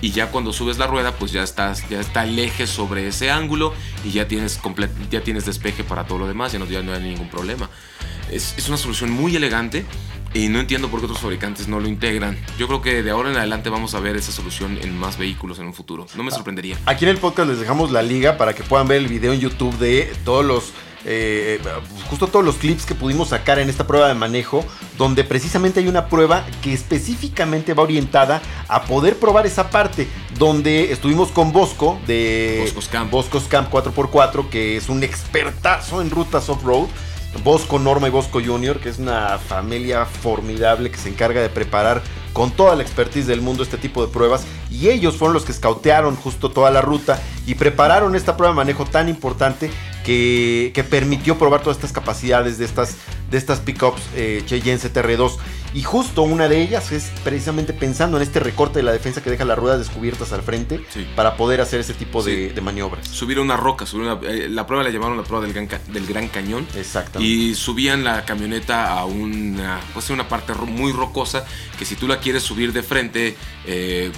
y 0.00 0.12
ya 0.12 0.30
cuando 0.30 0.52
subes 0.52 0.78
la 0.78 0.86
rueda 0.86 1.12
pues 1.12 1.32
ya 1.32 1.42
estás 1.42 1.88
ya 1.88 2.00
está 2.00 2.24
el 2.24 2.38
eje 2.38 2.66
sobre 2.66 3.06
ese 3.06 3.30
ángulo 3.30 3.74
y 4.04 4.10
ya 4.10 4.26
tienes 4.28 4.60
ya 5.10 5.22
tienes 5.22 5.46
despeje 5.46 5.84
para 5.84 6.04
todo 6.04 6.18
lo 6.18 6.28
demás 6.28 6.52
ya 6.52 6.58
no, 6.58 6.66
ya 6.66 6.82
no 6.82 6.92
hay 6.92 7.02
ningún 7.02 7.28
problema 7.28 7.68
es, 8.30 8.54
es, 8.56 8.68
una 8.68 8.76
solución 8.76 9.10
muy 9.10 9.34
elegante 9.34 9.84
y 10.32 10.48
no 10.48 10.60
entiendo 10.60 10.88
por 10.88 11.00
qué 11.00 11.06
otros 11.06 11.20
fabricantes 11.20 11.66
no 11.66 11.80
lo 11.80 11.88
integran. 11.88 12.38
Yo 12.58 12.68
creo 12.68 12.80
que 12.80 13.02
de 13.02 13.10
ahora 13.10 13.30
en 13.30 13.36
adelante 13.36 13.68
vamos 13.68 13.94
a 13.94 14.00
ver 14.00 14.16
esa 14.16 14.30
solución 14.30 14.78
en 14.80 14.96
más 14.96 15.18
vehículos 15.18 15.58
en 15.58 15.66
un 15.66 15.74
futuro. 15.74 16.06
No 16.14 16.22
me 16.22 16.30
sorprendería. 16.30 16.78
Aquí 16.86 17.04
en 17.04 17.10
el 17.10 17.18
podcast 17.18 17.48
les 17.48 17.58
dejamos 17.58 17.90
la 17.90 18.02
liga 18.02 18.36
para 18.36 18.54
que 18.54 18.62
puedan 18.62 18.86
ver 18.86 18.98
el 18.98 19.08
video 19.08 19.32
en 19.32 19.40
YouTube 19.40 19.76
de 19.78 20.12
todos 20.24 20.44
los 20.44 20.72
eh, 21.06 21.58
justo 22.10 22.26
todos 22.26 22.44
los 22.44 22.56
clips 22.56 22.84
que 22.84 22.94
pudimos 22.94 23.30
sacar 23.30 23.58
en 23.58 23.70
esta 23.70 23.86
prueba 23.86 24.06
de 24.08 24.14
manejo, 24.14 24.66
donde 25.00 25.24
precisamente 25.24 25.80
hay 25.80 25.88
una 25.88 26.08
prueba 26.08 26.44
que 26.60 26.74
específicamente 26.74 27.72
va 27.72 27.84
orientada 27.84 28.42
a 28.68 28.82
poder 28.82 29.16
probar 29.16 29.46
esa 29.46 29.70
parte, 29.70 30.06
donde 30.38 30.92
estuvimos 30.92 31.30
con 31.30 31.52
Bosco 31.52 31.98
de 32.06 32.70
Bosco's 33.10 33.44
Camp, 33.48 33.72
4x4, 33.72 34.50
que 34.50 34.76
es 34.76 34.90
un 34.90 35.02
expertazo 35.02 36.02
en 36.02 36.10
rutas 36.10 36.50
off-road. 36.50 36.88
Bosco 37.42 37.78
Norma 37.78 38.08
y 38.08 38.10
Bosco 38.10 38.42
Junior, 38.44 38.78
que 38.78 38.90
es 38.90 38.98
una 38.98 39.38
familia 39.38 40.04
formidable 40.04 40.90
que 40.90 40.98
se 40.98 41.08
encarga 41.08 41.40
de 41.40 41.48
preparar 41.48 42.02
con 42.32 42.50
toda 42.50 42.76
la 42.76 42.82
expertise 42.82 43.26
del 43.26 43.40
mundo 43.40 43.62
este 43.62 43.78
tipo 43.78 44.04
de 44.04 44.12
pruebas. 44.12 44.44
Y 44.70 44.88
ellos 44.88 45.16
fueron 45.16 45.34
los 45.34 45.44
que 45.44 45.52
scoutearon 45.52 46.16
justo 46.16 46.50
toda 46.50 46.70
la 46.70 46.80
ruta 46.80 47.20
y 47.46 47.54
prepararon 47.54 48.14
esta 48.14 48.36
prueba 48.36 48.52
de 48.52 48.56
manejo 48.56 48.84
tan 48.84 49.08
importante 49.08 49.70
que, 50.04 50.84
permitió 50.88 51.38
probar 51.38 51.62
todas 51.62 51.76
estas 51.76 51.92
capacidades 51.92 52.58
de 52.58 52.64
estas, 52.64 52.96
de 53.30 53.38
estas 53.38 53.60
pickups 53.60 54.02
eh, 54.14 54.42
Cheyenne 54.46 54.80
CTR2. 54.80 55.36
Y 55.72 55.82
justo 55.82 56.22
una 56.22 56.48
de 56.48 56.60
ellas 56.60 56.90
es 56.90 57.12
precisamente 57.22 57.72
pensando 57.72 58.16
en 58.16 58.24
este 58.24 58.40
recorte 58.40 58.80
de 58.80 58.82
la 58.82 58.92
defensa 58.92 59.22
que 59.22 59.30
deja 59.30 59.44
las 59.44 59.56
ruedas 59.56 59.78
descubiertas 59.78 60.32
al 60.32 60.42
frente 60.42 60.80
para 61.14 61.36
poder 61.36 61.60
hacer 61.60 61.78
ese 61.78 61.94
tipo 61.94 62.24
de, 62.24 62.58
maniobras. 62.60 63.06
Subir 63.06 63.38
una 63.38 63.56
roca, 63.56 63.86
subir 63.86 64.08
una, 64.08 64.18
eh, 64.28 64.48
la 64.48 64.66
prueba 64.66 64.82
la 64.82 64.90
llamaron 64.90 65.16
la 65.16 65.22
prueba 65.22 65.46
del 65.46 65.54
Gran, 65.54 65.68
del 65.92 66.06
gran 66.06 66.28
Cañón. 66.28 66.66
Exacto. 66.74 67.20
Y 67.20 67.54
subían 67.54 68.02
la 68.02 68.24
camioneta 68.24 68.98
a 68.98 69.04
una, 69.04 69.80
pues 69.94 70.10
una 70.10 70.28
parte 70.28 70.52
muy 70.54 70.92
rocosa 70.92 71.44
que 71.78 71.84
si 71.84 71.94
tú 71.94 72.08
la 72.08 72.19
quieres 72.20 72.42
subir 72.42 72.72
de 72.72 72.82
frente... 72.82 73.36
Eh, 73.66 74.12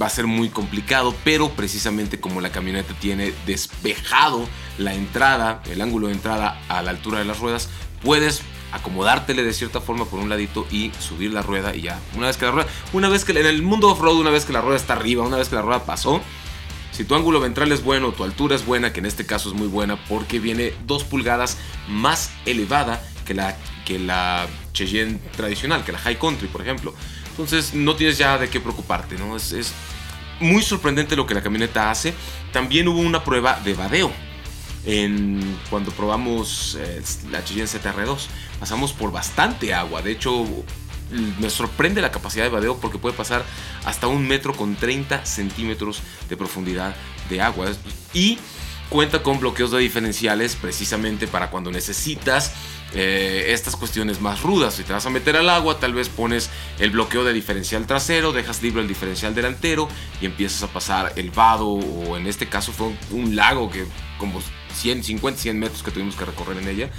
va 0.00 0.06
a 0.06 0.10
ser 0.10 0.28
muy 0.28 0.48
complicado, 0.48 1.12
pero 1.24 1.50
precisamente 1.50 2.20
como 2.20 2.40
la 2.40 2.52
camioneta 2.52 2.94
tiene 3.00 3.32
despejado 3.46 4.48
la 4.78 4.94
entrada, 4.94 5.60
el 5.68 5.80
ángulo 5.80 6.06
de 6.06 6.14
entrada 6.14 6.60
a 6.68 6.82
la 6.82 6.90
altura 6.90 7.18
de 7.18 7.24
las 7.24 7.40
ruedas, 7.40 7.68
puedes 8.02 8.42
acomodártele 8.72 9.42
de 9.42 9.52
cierta 9.52 9.80
forma 9.80 10.04
por 10.04 10.20
un 10.20 10.28
ladito 10.28 10.66
y 10.70 10.92
subir 10.98 11.32
la 11.32 11.42
rueda 11.42 11.74
y 11.74 11.82
ya. 11.82 11.98
Una 12.16 12.26
vez 12.26 12.36
que 12.36 12.44
la 12.44 12.50
rueda, 12.52 12.68
una 12.92 13.08
vez 13.08 13.24
que 13.24 13.32
en 13.32 13.46
el 13.46 13.62
mundo 13.62 13.90
off-road, 13.90 14.16
una 14.16 14.30
vez 14.30 14.44
que 14.44 14.52
la 14.52 14.60
rueda 14.60 14.76
está 14.76 14.92
arriba, 14.92 15.26
una 15.26 15.36
vez 15.36 15.48
que 15.48 15.56
la 15.56 15.62
rueda 15.62 15.84
pasó, 15.84 16.20
si 16.92 17.04
tu 17.04 17.14
ángulo 17.14 17.40
ventral 17.40 17.72
es 17.72 17.82
bueno, 17.82 18.12
tu 18.12 18.24
altura 18.24 18.56
es 18.56 18.66
buena, 18.66 18.92
que 18.92 19.00
en 19.00 19.06
este 19.06 19.24
caso 19.24 19.48
es 19.48 19.54
muy 19.54 19.68
buena 19.68 19.96
porque 20.06 20.38
viene 20.38 20.74
dos 20.86 21.04
pulgadas 21.04 21.56
más 21.88 22.30
elevada 22.44 23.02
que 23.28 23.34
la, 23.34 23.54
que 23.84 23.98
la 23.98 24.46
Cheyenne 24.72 25.20
tradicional, 25.36 25.84
que 25.84 25.92
la 25.92 25.98
High 25.98 26.18
Country, 26.18 26.48
por 26.48 26.62
ejemplo. 26.62 26.94
Entonces 27.30 27.74
no 27.74 27.94
tienes 27.94 28.16
ya 28.16 28.38
de 28.38 28.48
qué 28.48 28.58
preocuparte, 28.58 29.16
¿no? 29.18 29.36
Es, 29.36 29.52
es 29.52 29.74
muy 30.40 30.62
sorprendente 30.62 31.14
lo 31.14 31.26
que 31.26 31.34
la 31.34 31.42
camioneta 31.42 31.90
hace. 31.90 32.14
También 32.54 32.88
hubo 32.88 33.00
una 33.00 33.22
prueba 33.22 33.60
de 33.62 33.74
vadeo. 33.74 34.10
En, 34.86 35.58
cuando 35.68 35.90
probamos 35.90 36.78
eh, 36.80 37.02
la 37.30 37.44
Cheyenne 37.44 37.68
ZR2, 37.68 38.18
pasamos 38.58 38.94
por 38.94 39.12
bastante 39.12 39.74
agua. 39.74 40.00
De 40.00 40.12
hecho, 40.12 40.46
me 41.38 41.50
sorprende 41.50 42.00
la 42.00 42.10
capacidad 42.10 42.44
de 42.44 42.50
vadeo 42.50 42.78
porque 42.78 42.96
puede 42.96 43.14
pasar 43.14 43.44
hasta 43.84 44.06
un 44.06 44.26
metro 44.26 44.54
con 44.54 44.74
30 44.74 45.26
centímetros 45.26 46.00
de 46.30 46.36
profundidad 46.38 46.96
de 47.28 47.42
agua. 47.42 47.66
Y 48.14 48.38
cuenta 48.88 49.22
con 49.22 49.38
bloqueos 49.38 49.70
de 49.70 49.80
diferenciales 49.80 50.56
precisamente 50.56 51.26
para 51.26 51.50
cuando 51.50 51.70
necesitas 51.70 52.52
eh, 52.94 53.46
estas 53.48 53.76
cuestiones 53.76 54.20
más 54.20 54.42
rudas. 54.42 54.74
Si 54.74 54.82
te 54.82 54.92
vas 54.92 55.04
a 55.04 55.10
meter 55.10 55.36
al 55.36 55.48
agua, 55.50 55.78
tal 55.78 55.94
vez 55.94 56.08
pones 56.08 56.50
el 56.78 56.90
bloqueo 56.90 57.24
de 57.24 57.32
diferencial 57.32 57.86
trasero, 57.86 58.32
dejas 58.32 58.62
libre 58.62 58.82
el 58.82 58.88
diferencial 58.88 59.34
delantero 59.34 59.88
y 60.20 60.26
empiezas 60.26 60.62
a 60.62 60.68
pasar 60.68 61.12
el 61.16 61.30
vado 61.30 61.68
o 61.68 62.16
en 62.16 62.26
este 62.26 62.48
caso 62.48 62.72
fue 62.72 62.92
un, 63.10 63.36
lago 63.36 63.70
que 63.70 63.86
como 64.18 64.40
100, 64.74 65.04
50, 65.04 65.40
100 65.40 65.58
metros 65.58 65.82
que 65.82 65.90
tuvimos 65.90 66.16
que 66.16 66.24
recorrer 66.24 66.58
en 66.58 66.68
ella, 66.68 66.90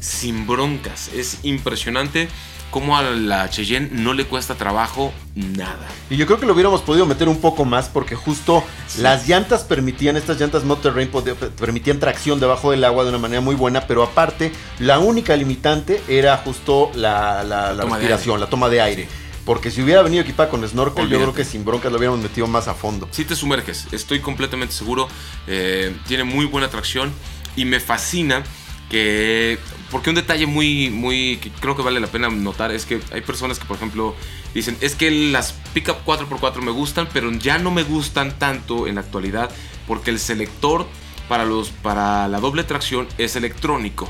sin 0.00 0.46
broncas. 0.46 1.08
Es 1.14 1.38
impresionante 1.42 2.28
cómo 2.74 2.96
a 2.98 3.02
la 3.02 3.48
Cheyenne 3.50 3.88
no 3.92 4.14
le 4.14 4.24
cuesta 4.26 4.56
trabajo 4.56 5.12
nada. 5.36 5.86
Y 6.10 6.16
yo 6.16 6.26
creo 6.26 6.40
que 6.40 6.46
lo 6.46 6.54
hubiéramos 6.54 6.80
podido 6.82 7.06
meter 7.06 7.28
un 7.28 7.40
poco 7.40 7.64
más 7.64 7.88
porque 7.88 8.16
justo 8.16 8.64
las 8.98 9.28
llantas 9.28 9.62
permitían, 9.62 10.16
estas 10.16 10.40
llantas 10.40 10.64
no 10.64 10.76
terrain 10.76 11.08
permitían 11.56 12.00
tracción 12.00 12.40
debajo 12.40 12.72
del 12.72 12.82
agua 12.82 13.04
de 13.04 13.10
una 13.10 13.18
manera 13.18 13.40
muy 13.40 13.54
buena, 13.54 13.86
pero 13.86 14.02
aparte 14.02 14.50
la 14.80 14.98
única 14.98 15.36
limitante 15.36 16.02
era 16.08 16.36
justo 16.38 16.90
la, 16.96 17.44
la, 17.44 17.74
respiración, 17.74 18.40
la 18.40 18.48
toma 18.48 18.68
de 18.68 18.80
aire. 18.80 19.08
Porque 19.44 19.70
si 19.70 19.82
hubiera 19.82 20.02
venido 20.02 20.22
equipada 20.22 20.48
con 20.48 20.66
snorkel, 20.66 21.08
yo 21.08 21.18
creo 21.18 21.34
que 21.34 21.44
sin 21.44 21.64
broncas 21.64 21.92
lo 21.92 21.98
hubiéramos 21.98 22.22
metido 22.22 22.46
más 22.46 22.66
a 22.66 22.74
fondo. 22.74 23.08
Si 23.10 23.24
te 23.24 23.36
sumerges, 23.36 23.86
estoy 23.92 24.20
completamente 24.20 24.74
seguro. 24.74 25.06
Eh, 25.46 25.94
tiene 26.06 26.24
muy 26.24 26.46
buena 26.46 26.70
tracción 26.70 27.12
y 27.54 27.66
me 27.66 27.78
fascina 27.78 28.42
que 28.90 29.58
porque 29.90 30.10
un 30.10 30.16
detalle 30.16 30.46
muy, 30.46 30.90
muy, 30.90 31.36
que 31.36 31.50
creo 31.50 31.76
que 31.76 31.82
vale 31.82 32.00
la 32.00 32.08
pena 32.08 32.28
notar 32.28 32.72
es 32.72 32.84
que 32.84 33.00
hay 33.12 33.20
personas 33.20 33.58
que, 33.58 33.64
por 33.64 33.76
ejemplo, 33.76 34.16
dicen, 34.54 34.76
es 34.80 34.96
que 34.96 35.10
las 35.10 35.52
pickup 35.72 36.04
4x4 36.04 36.62
me 36.62 36.72
gustan, 36.72 37.08
pero 37.12 37.30
ya 37.32 37.58
no 37.58 37.70
me 37.70 37.84
gustan 37.84 38.36
tanto 38.38 38.88
en 38.88 38.96
la 38.96 39.02
actualidad 39.02 39.50
porque 39.86 40.10
el 40.10 40.18
selector 40.18 40.86
para, 41.28 41.44
los, 41.44 41.70
para 41.70 42.28
la 42.28 42.40
doble 42.40 42.64
tracción 42.64 43.06
es 43.18 43.36
electrónico, 43.36 44.08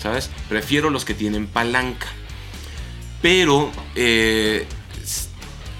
¿sabes? 0.00 0.30
Prefiero 0.48 0.90
los 0.90 1.04
que 1.04 1.14
tienen 1.14 1.46
palanca. 1.46 2.08
Pero 3.22 3.70
eh, 3.94 4.66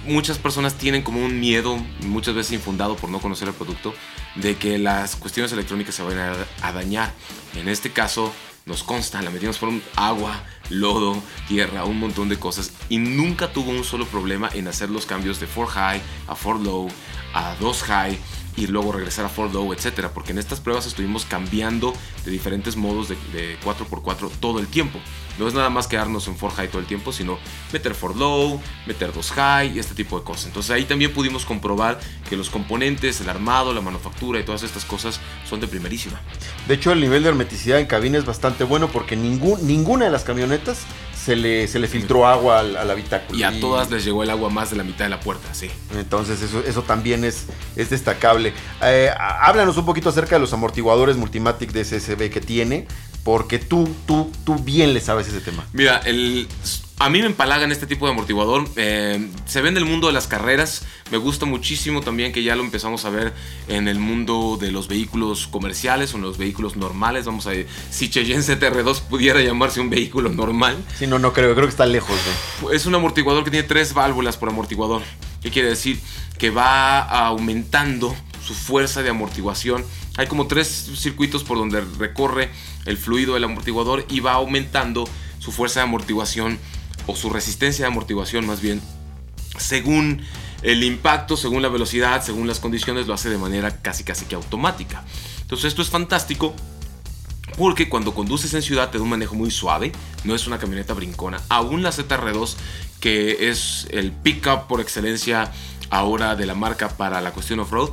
muchas 0.06 0.38
personas 0.38 0.74
tienen 0.74 1.02
como 1.02 1.24
un 1.24 1.40
miedo, 1.40 1.76
muchas 2.06 2.34
veces 2.34 2.52
infundado 2.52 2.96
por 2.96 3.10
no 3.10 3.20
conocer 3.20 3.48
el 3.48 3.54
producto, 3.54 3.94
de 4.36 4.56
que 4.56 4.78
las 4.78 5.16
cuestiones 5.16 5.52
electrónicas 5.52 5.94
se 5.94 6.02
vayan 6.02 6.34
a 6.62 6.72
dañar. 6.72 7.12
En 7.56 7.68
este 7.68 7.90
caso, 7.90 8.32
nos 8.66 8.82
consta, 8.82 9.22
la 9.22 9.30
metimos 9.30 9.58
por 9.58 9.68
un 9.68 9.82
agua, 9.96 10.44
lodo, 10.68 11.20
tierra, 11.48 11.84
un 11.84 11.98
montón 11.98 12.28
de 12.28 12.38
cosas 12.38 12.72
y 12.88 12.98
nunca 12.98 13.52
tuvo 13.52 13.70
un 13.70 13.84
solo 13.84 14.06
problema 14.06 14.50
en 14.52 14.68
hacer 14.68 14.90
los 14.90 15.06
cambios 15.06 15.40
de 15.40 15.46
4 15.46 15.72
high 15.72 16.00
a 16.28 16.34
4 16.34 16.62
low 16.62 16.88
a 17.34 17.54
2 17.58 17.82
high 17.82 18.18
y 18.56 18.66
luego 18.66 18.92
regresar 18.92 19.24
a 19.24 19.28
4 19.28 19.52
low, 19.52 19.72
etcétera, 19.72 20.10
porque 20.12 20.32
en 20.32 20.38
estas 20.38 20.60
pruebas 20.60 20.86
estuvimos 20.86 21.24
cambiando 21.24 21.94
de 22.24 22.30
diferentes 22.30 22.76
modos 22.76 23.08
de, 23.08 23.16
4x4 23.60 24.30
todo 24.40 24.58
el 24.58 24.66
tiempo. 24.66 24.98
No 25.38 25.48
es 25.48 25.54
nada 25.54 25.70
más 25.70 25.86
quedarnos 25.86 26.28
en 26.28 26.34
4 26.34 26.56
high 26.56 26.68
todo 26.68 26.80
el 26.80 26.86
tiempo, 26.86 27.12
sino 27.12 27.38
meter 27.72 27.94
4 27.98 28.18
low, 28.18 28.60
meter 28.86 29.12
2 29.12 29.30
high 29.32 29.76
y 29.76 29.78
este 29.78 29.94
tipo 29.94 30.18
de 30.18 30.24
cosas. 30.24 30.46
Entonces 30.46 30.70
ahí 30.70 30.84
también 30.84 31.12
pudimos 31.12 31.46
comprobar 31.46 31.98
que 32.28 32.36
los 32.36 32.50
componentes, 32.50 33.20
el 33.20 33.28
armado, 33.28 33.72
la 33.72 33.80
manufactura 33.80 34.40
y 34.40 34.44
todas 34.44 34.62
estas 34.62 34.84
cosas 34.84 35.20
son 35.48 35.60
de 35.60 35.68
primerísima. 35.68 36.20
De 36.68 36.74
hecho, 36.74 36.92
el 36.92 37.00
nivel 37.00 37.22
de 37.22 37.30
hermeticidad 37.30 37.80
en 37.80 37.86
cabina 37.86 38.18
es 38.18 38.24
bastante 38.24 38.64
bueno 38.64 38.88
porque 38.88 39.16
ningún, 39.16 39.66
ninguna 39.66 40.04
de 40.06 40.10
las 40.10 40.24
camionetas 40.24 40.80
se 41.24 41.36
le, 41.36 41.68
se 41.68 41.78
le 41.78 41.86
filtró 41.86 42.26
agua 42.26 42.60
al, 42.60 42.90
habitáculo. 42.90 43.38
Y 43.38 43.42
a 43.42 43.60
todas 43.60 43.90
les 43.90 44.04
llegó 44.04 44.22
el 44.22 44.30
agua 44.30 44.48
más 44.48 44.70
de 44.70 44.76
la 44.76 44.84
mitad 44.84 45.04
de 45.04 45.10
la 45.10 45.20
puerta, 45.20 45.52
sí. 45.52 45.70
Entonces 45.94 46.40
eso, 46.40 46.62
eso 46.66 46.82
también 46.82 47.24
es, 47.24 47.46
es 47.76 47.90
destacable. 47.90 48.54
Eh, 48.82 49.10
háblanos 49.18 49.76
un 49.76 49.84
poquito 49.84 50.08
acerca 50.08 50.36
de 50.36 50.40
los 50.40 50.52
amortiguadores 50.52 51.16
Multimatic 51.16 51.72
de 51.72 51.84
SSB 51.84 52.30
que 52.30 52.40
tiene, 52.40 52.86
porque 53.22 53.58
tú, 53.58 53.88
tú, 54.06 54.32
tú 54.44 54.56
bien 54.56 54.94
le 54.94 55.00
sabes 55.00 55.28
ese 55.28 55.40
tema. 55.40 55.66
Mira, 55.72 55.98
el 55.98 56.48
a 57.00 57.08
mí 57.08 57.20
me 57.20 57.26
empalagan 57.26 57.72
este 57.72 57.86
tipo 57.86 58.04
de 58.04 58.12
amortiguador. 58.12 58.68
Eh, 58.76 59.30
se 59.46 59.62
ve 59.62 59.70
en 59.70 59.78
el 59.78 59.86
mundo 59.86 60.08
de 60.08 60.12
las 60.12 60.26
carreras. 60.26 60.86
Me 61.10 61.16
gusta 61.16 61.46
muchísimo 61.46 62.02
también 62.02 62.30
que 62.30 62.42
ya 62.42 62.54
lo 62.54 62.62
empezamos 62.62 63.06
a 63.06 63.10
ver 63.10 63.32
en 63.68 63.88
el 63.88 63.98
mundo 63.98 64.58
de 64.60 64.70
los 64.70 64.86
vehículos 64.86 65.46
comerciales 65.46 66.12
o 66.12 66.18
en 66.18 66.24
los 66.24 66.36
vehículos 66.36 66.76
normales. 66.76 67.24
Vamos 67.24 67.46
a 67.46 67.50
ver 67.50 67.66
si 67.90 68.10
Cheyenne 68.10 68.42
CTR2 68.42 69.00
pudiera 69.00 69.40
llamarse 69.40 69.80
un 69.80 69.88
vehículo 69.88 70.28
normal. 70.28 70.76
Sí, 70.98 71.06
no, 71.06 71.18
no 71.18 71.32
creo. 71.32 71.54
Creo 71.54 71.66
que 71.66 71.70
está 71.70 71.86
lejos 71.86 72.18
de. 72.60 72.76
Es 72.76 72.84
un 72.84 72.94
amortiguador 72.94 73.44
que 73.44 73.50
tiene 73.50 73.66
tres 73.66 73.94
válvulas 73.94 74.36
por 74.36 74.50
amortiguador. 74.50 75.00
¿Qué 75.40 75.50
quiere 75.50 75.70
decir? 75.70 75.98
Que 76.36 76.50
va 76.50 77.00
aumentando 77.00 78.14
su 78.44 78.52
fuerza 78.52 79.02
de 79.02 79.08
amortiguación. 79.08 79.86
Hay 80.18 80.26
como 80.26 80.48
tres 80.48 80.90
circuitos 80.96 81.44
por 81.44 81.56
donde 81.56 81.80
recorre 81.98 82.50
el 82.84 82.98
fluido 82.98 83.32
del 83.32 83.44
amortiguador 83.44 84.04
y 84.10 84.20
va 84.20 84.32
aumentando 84.32 85.08
su 85.38 85.50
fuerza 85.50 85.80
de 85.80 85.84
amortiguación 85.84 86.58
o 87.10 87.16
su 87.16 87.30
resistencia 87.30 87.84
de 87.84 87.90
amortiguación 87.90 88.46
más 88.46 88.60
bien, 88.60 88.80
según 89.58 90.22
el 90.62 90.84
impacto, 90.84 91.36
según 91.36 91.62
la 91.62 91.68
velocidad, 91.68 92.22
según 92.22 92.46
las 92.46 92.60
condiciones, 92.60 93.06
lo 93.06 93.14
hace 93.14 93.30
de 93.30 93.38
manera 93.38 93.82
casi 93.82 94.04
casi 94.04 94.26
que 94.26 94.34
automática. 94.34 95.04
Entonces 95.42 95.66
esto 95.66 95.82
es 95.82 95.90
fantástico 95.90 96.54
porque 97.56 97.88
cuando 97.88 98.14
conduces 98.14 98.54
en 98.54 98.62
ciudad 98.62 98.90
te 98.90 98.98
da 98.98 99.04
un 99.04 99.10
manejo 99.10 99.34
muy 99.34 99.50
suave, 99.50 99.92
no 100.24 100.34
es 100.34 100.46
una 100.46 100.58
camioneta 100.58 100.94
brincona. 100.94 101.40
Aún 101.48 101.82
la 101.82 101.90
ZR2, 101.90 102.54
que 103.00 103.50
es 103.50 103.88
el 103.90 104.12
pickup 104.12 104.66
por 104.68 104.80
excelencia 104.80 105.50
ahora 105.90 106.36
de 106.36 106.46
la 106.46 106.54
marca 106.54 106.90
para 106.90 107.20
la 107.20 107.32
cuestión 107.32 107.60
off-road, 107.60 107.90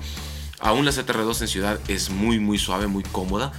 aún 0.59 0.85
la 0.85 0.91
ZR2 0.91 1.41
en 1.41 1.47
ciudad 1.47 1.79
es 1.87 2.09
muy 2.09 2.39
muy 2.39 2.59
suave, 2.59 2.87
muy 2.87 3.03
cómoda. 3.03 3.51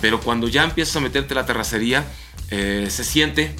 Pero 0.00 0.20
cuando 0.20 0.48
ya 0.48 0.64
empiezas 0.64 0.96
a 0.96 1.00
meterte 1.00 1.34
la 1.34 1.46
terracería, 1.46 2.04
eh, 2.50 2.88
se 2.90 3.04
siente 3.04 3.54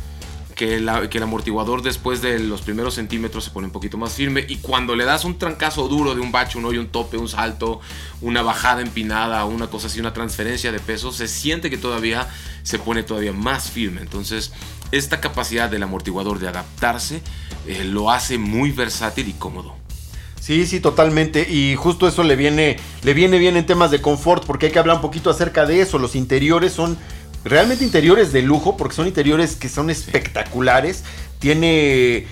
que, 0.54 0.76
el 0.76 1.22
amortiguador 1.22 1.82
después 1.82 2.22
de 2.22 2.38
los 2.38 2.62
primeros 2.62 2.94
centímetros 2.94 3.44
se 3.44 3.50
pone 3.50 3.66
un 3.66 3.72
poquito 3.72 3.98
más 3.98 4.12
firme 4.14 4.44
y 4.48 4.56
cuando 4.56 4.94
le 4.94 5.04
das 5.04 5.24
un 5.24 5.38
trancazo 5.38 5.88
duro 5.88 6.14
de 6.14 6.20
un 6.20 6.32
bache, 6.32 6.58
un 6.58 6.64
hoyo, 6.64 6.80
un 6.80 6.88
tope, 6.88 7.16
un 7.16 7.28
salto, 7.28 7.80
una 8.20 8.42
bajada 8.42 8.80
empinada, 8.80 9.44
una 9.44 9.66
cosa 9.66 9.88
así, 9.88 10.00
una 10.00 10.12
transferencia 10.12 10.72
de 10.72 10.80
peso, 10.80 11.12
se 11.12 11.28
siente 11.28 11.70
que 11.70 11.76
todavía 11.76 12.28
se 12.62 12.78
pone 12.78 13.02
todavía 13.02 13.32
más 13.32 13.70
firme. 13.70 14.00
Entonces, 14.00 14.52
esta 14.92 15.20
capacidad 15.20 15.68
del 15.68 15.82
amortiguador 15.82 16.38
de 16.38 16.48
adaptarse 16.48 17.22
eh, 17.66 17.84
lo 17.84 18.10
hace 18.10 18.38
muy 18.38 18.70
versátil 18.70 19.28
y 19.28 19.32
cómodo. 19.32 19.74
Sí, 20.40 20.66
sí, 20.66 20.78
totalmente. 20.78 21.50
Y 21.50 21.74
justo 21.74 22.06
eso 22.06 22.22
le 22.22 22.36
viene, 22.36 22.76
le 23.02 23.14
viene 23.14 23.38
bien 23.38 23.56
en 23.56 23.64
temas 23.64 23.90
de 23.90 24.02
confort, 24.02 24.44
porque 24.44 24.66
hay 24.66 24.72
que 24.72 24.78
hablar 24.78 24.96
un 24.96 25.02
poquito 25.02 25.30
acerca 25.30 25.64
de 25.64 25.80
eso. 25.80 25.98
Los 25.98 26.14
interiores 26.14 26.74
son 26.74 26.98
realmente 27.44 27.84
interiores 27.84 28.32
de 28.32 28.42
lujo, 28.42 28.76
porque 28.76 28.96
son 28.96 29.06
interiores 29.06 29.56
que 29.56 29.68
son 29.68 29.90
espectaculares. 29.90 31.04
Tiene. 31.38 32.16
Eh, 32.16 32.26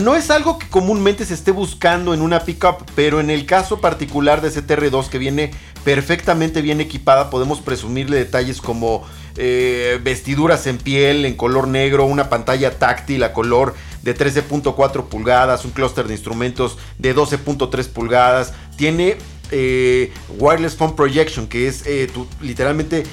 no 0.00 0.16
es 0.16 0.30
algo 0.30 0.58
que 0.58 0.66
comúnmente 0.66 1.24
se 1.24 1.34
esté 1.34 1.52
buscando 1.52 2.12
en 2.12 2.22
una 2.22 2.40
pickup, 2.40 2.84
pero 2.96 3.20
en 3.20 3.30
el 3.30 3.46
caso 3.46 3.80
particular 3.80 4.40
de 4.40 4.50
CTR2, 4.50 5.08
que 5.08 5.18
viene 5.18 5.52
perfectamente 5.84 6.60
bien 6.60 6.80
equipada, 6.80 7.30
podemos 7.30 7.60
presumirle 7.60 8.16
detalles 8.16 8.60
como 8.60 9.06
eh, 9.36 10.00
vestiduras 10.02 10.66
en 10.66 10.78
piel 10.78 11.24
en 11.24 11.34
color 11.34 11.68
negro, 11.68 12.04
una 12.04 12.28
pantalla 12.28 12.78
táctil 12.78 13.22
a 13.22 13.32
color 13.32 13.76
de 14.02 14.16
13.4 14.16 15.04
pulgadas, 15.04 15.64
un 15.64 15.70
clúster 15.70 16.08
de 16.08 16.14
instrumentos 16.14 16.78
de 16.98 17.14
12.3 17.14 17.86
pulgadas, 17.88 18.54
tiene 18.76 19.18
eh, 19.52 20.12
wireless 20.36 20.74
phone 20.74 20.96
projection, 20.96 21.46
que 21.46 21.68
es 21.68 21.84
literalmente 22.40 23.04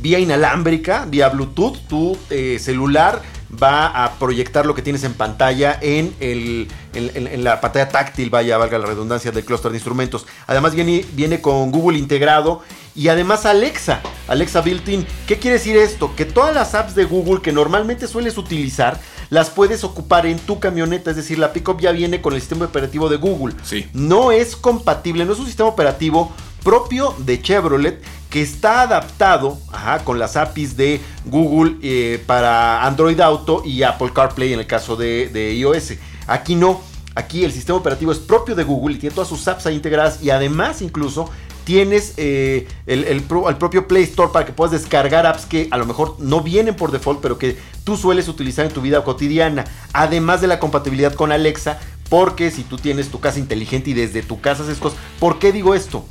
vía 0.00 0.18
inalámbrica, 0.18 1.06
vía 1.06 1.28
Bluetooth, 1.28 1.78
tu 1.88 2.16
eh, 2.30 2.58
celular 2.60 3.22
va 3.50 4.04
a 4.04 4.12
proyectar 4.18 4.64
lo 4.64 4.74
que 4.74 4.82
tienes 4.82 5.02
en 5.04 5.14
pantalla 5.14 5.78
en, 5.80 6.14
el, 6.20 6.68
en, 6.94 7.44
la 7.44 7.60
pantalla 7.60 7.88
táctil, 7.88 8.30
vaya, 8.30 8.56
valga 8.58 8.78
la 8.78 8.86
redundancia 8.86 9.32
del 9.32 9.44
clúster 9.44 9.72
de 9.72 9.78
instrumentos. 9.78 10.26
Además 10.46 10.74
viene, 10.74 11.04
viene 11.12 11.40
con 11.40 11.70
Google 11.72 11.98
integrado 11.98 12.62
y 12.94 13.08
además 13.08 13.46
Alexa, 13.46 14.00
Alexa 14.28 14.60
built-in. 14.60 15.06
¿Qué 15.26 15.38
quiere 15.38 15.58
decir 15.58 15.76
esto? 15.76 16.14
Que 16.14 16.24
todas 16.24 16.54
las 16.54 16.74
apps 16.74 16.94
de 16.94 17.04
Google 17.04 17.42
que 17.42 17.52
normalmente 17.52 18.06
sueles 18.06 18.38
utilizar, 18.38 19.00
las 19.30 19.50
puedes 19.50 19.84
ocupar 19.84 20.26
en 20.26 20.38
tu 20.38 20.58
camioneta, 20.58 21.10
es 21.10 21.16
decir, 21.16 21.38
la 21.38 21.52
pickup 21.52 21.80
ya 21.80 21.92
viene 21.92 22.20
con 22.20 22.34
el 22.34 22.40
sistema 22.40 22.66
operativo 22.66 23.08
de 23.08 23.16
Google. 23.16 23.54
Sí. 23.62 23.88
No 23.92 24.32
es 24.32 24.56
compatible, 24.56 25.24
no 25.24 25.32
es 25.32 25.38
un 25.38 25.46
sistema 25.46 25.68
operativo 25.68 26.32
propio 26.62 27.14
de 27.18 27.40
Chevrolet 27.40 28.00
que 28.30 28.40
está 28.42 28.82
adaptado 28.82 29.58
con 30.04 30.18
las 30.18 30.36
APIs 30.36 30.76
de 30.76 31.00
Google 31.26 31.76
eh, 31.82 32.22
para 32.26 32.86
Android 32.86 33.18
Auto 33.20 33.62
y 33.64 33.82
Apple 33.82 34.12
CarPlay 34.14 34.52
en 34.52 34.60
el 34.60 34.66
caso 34.66 34.94
de, 34.96 35.54
iOS. 35.54 35.94
Aquí 36.28 36.54
no, 36.54 36.80
aquí 37.16 37.44
el 37.44 37.52
sistema 37.52 37.78
operativo 37.78 38.12
es 38.12 38.18
propio 38.18 38.54
de 38.54 38.62
Google 38.62 38.96
y 38.96 38.98
tiene 38.98 39.14
todas 39.14 39.28
sus 39.28 39.46
apps 39.48 39.66
ahí 39.66 39.74
integradas 39.74 40.22
y 40.22 40.30
además 40.30 40.80
incluso 40.80 41.28
tienes 41.64 42.14
eh, 42.16 42.68
el, 42.86 43.22
propio 43.22 43.86
Play 43.88 44.04
Store 44.04 44.30
para 44.32 44.46
que 44.46 44.52
puedas 44.52 44.72
descargar 44.72 45.26
apps 45.26 45.44
que 45.44 45.68
a 45.70 45.76
lo 45.76 45.84
mejor 45.84 46.16
no 46.20 46.40
vienen 46.40 46.76
por 46.76 46.92
default, 46.92 47.20
pero 47.20 47.36
que 47.36 47.58
tú 47.84 47.96
sueles 47.96 48.28
utilizar 48.28 48.64
en 48.64 48.72
tu 48.72 48.80
vida 48.80 49.02
cotidiana. 49.02 49.64
Además 49.92 50.40
de 50.40 50.46
la 50.46 50.60
compatibilidad 50.60 51.14
con 51.14 51.32
Alexa, 51.32 51.78
porque 52.08 52.50
si 52.50 52.64
tú 52.64 52.76
tienes 52.76 53.08
tu 53.08 53.20
casa 53.20 53.38
inteligente 53.38 53.90
y 53.90 53.94
desde 53.94 54.22
tu 54.22 54.40
casa 54.40 54.62
haces 54.62 54.78
cosas, 54.78 54.98
¿por 55.18 55.38
qué 55.38 55.52
digo 55.52 55.74
esto? 55.74 56.04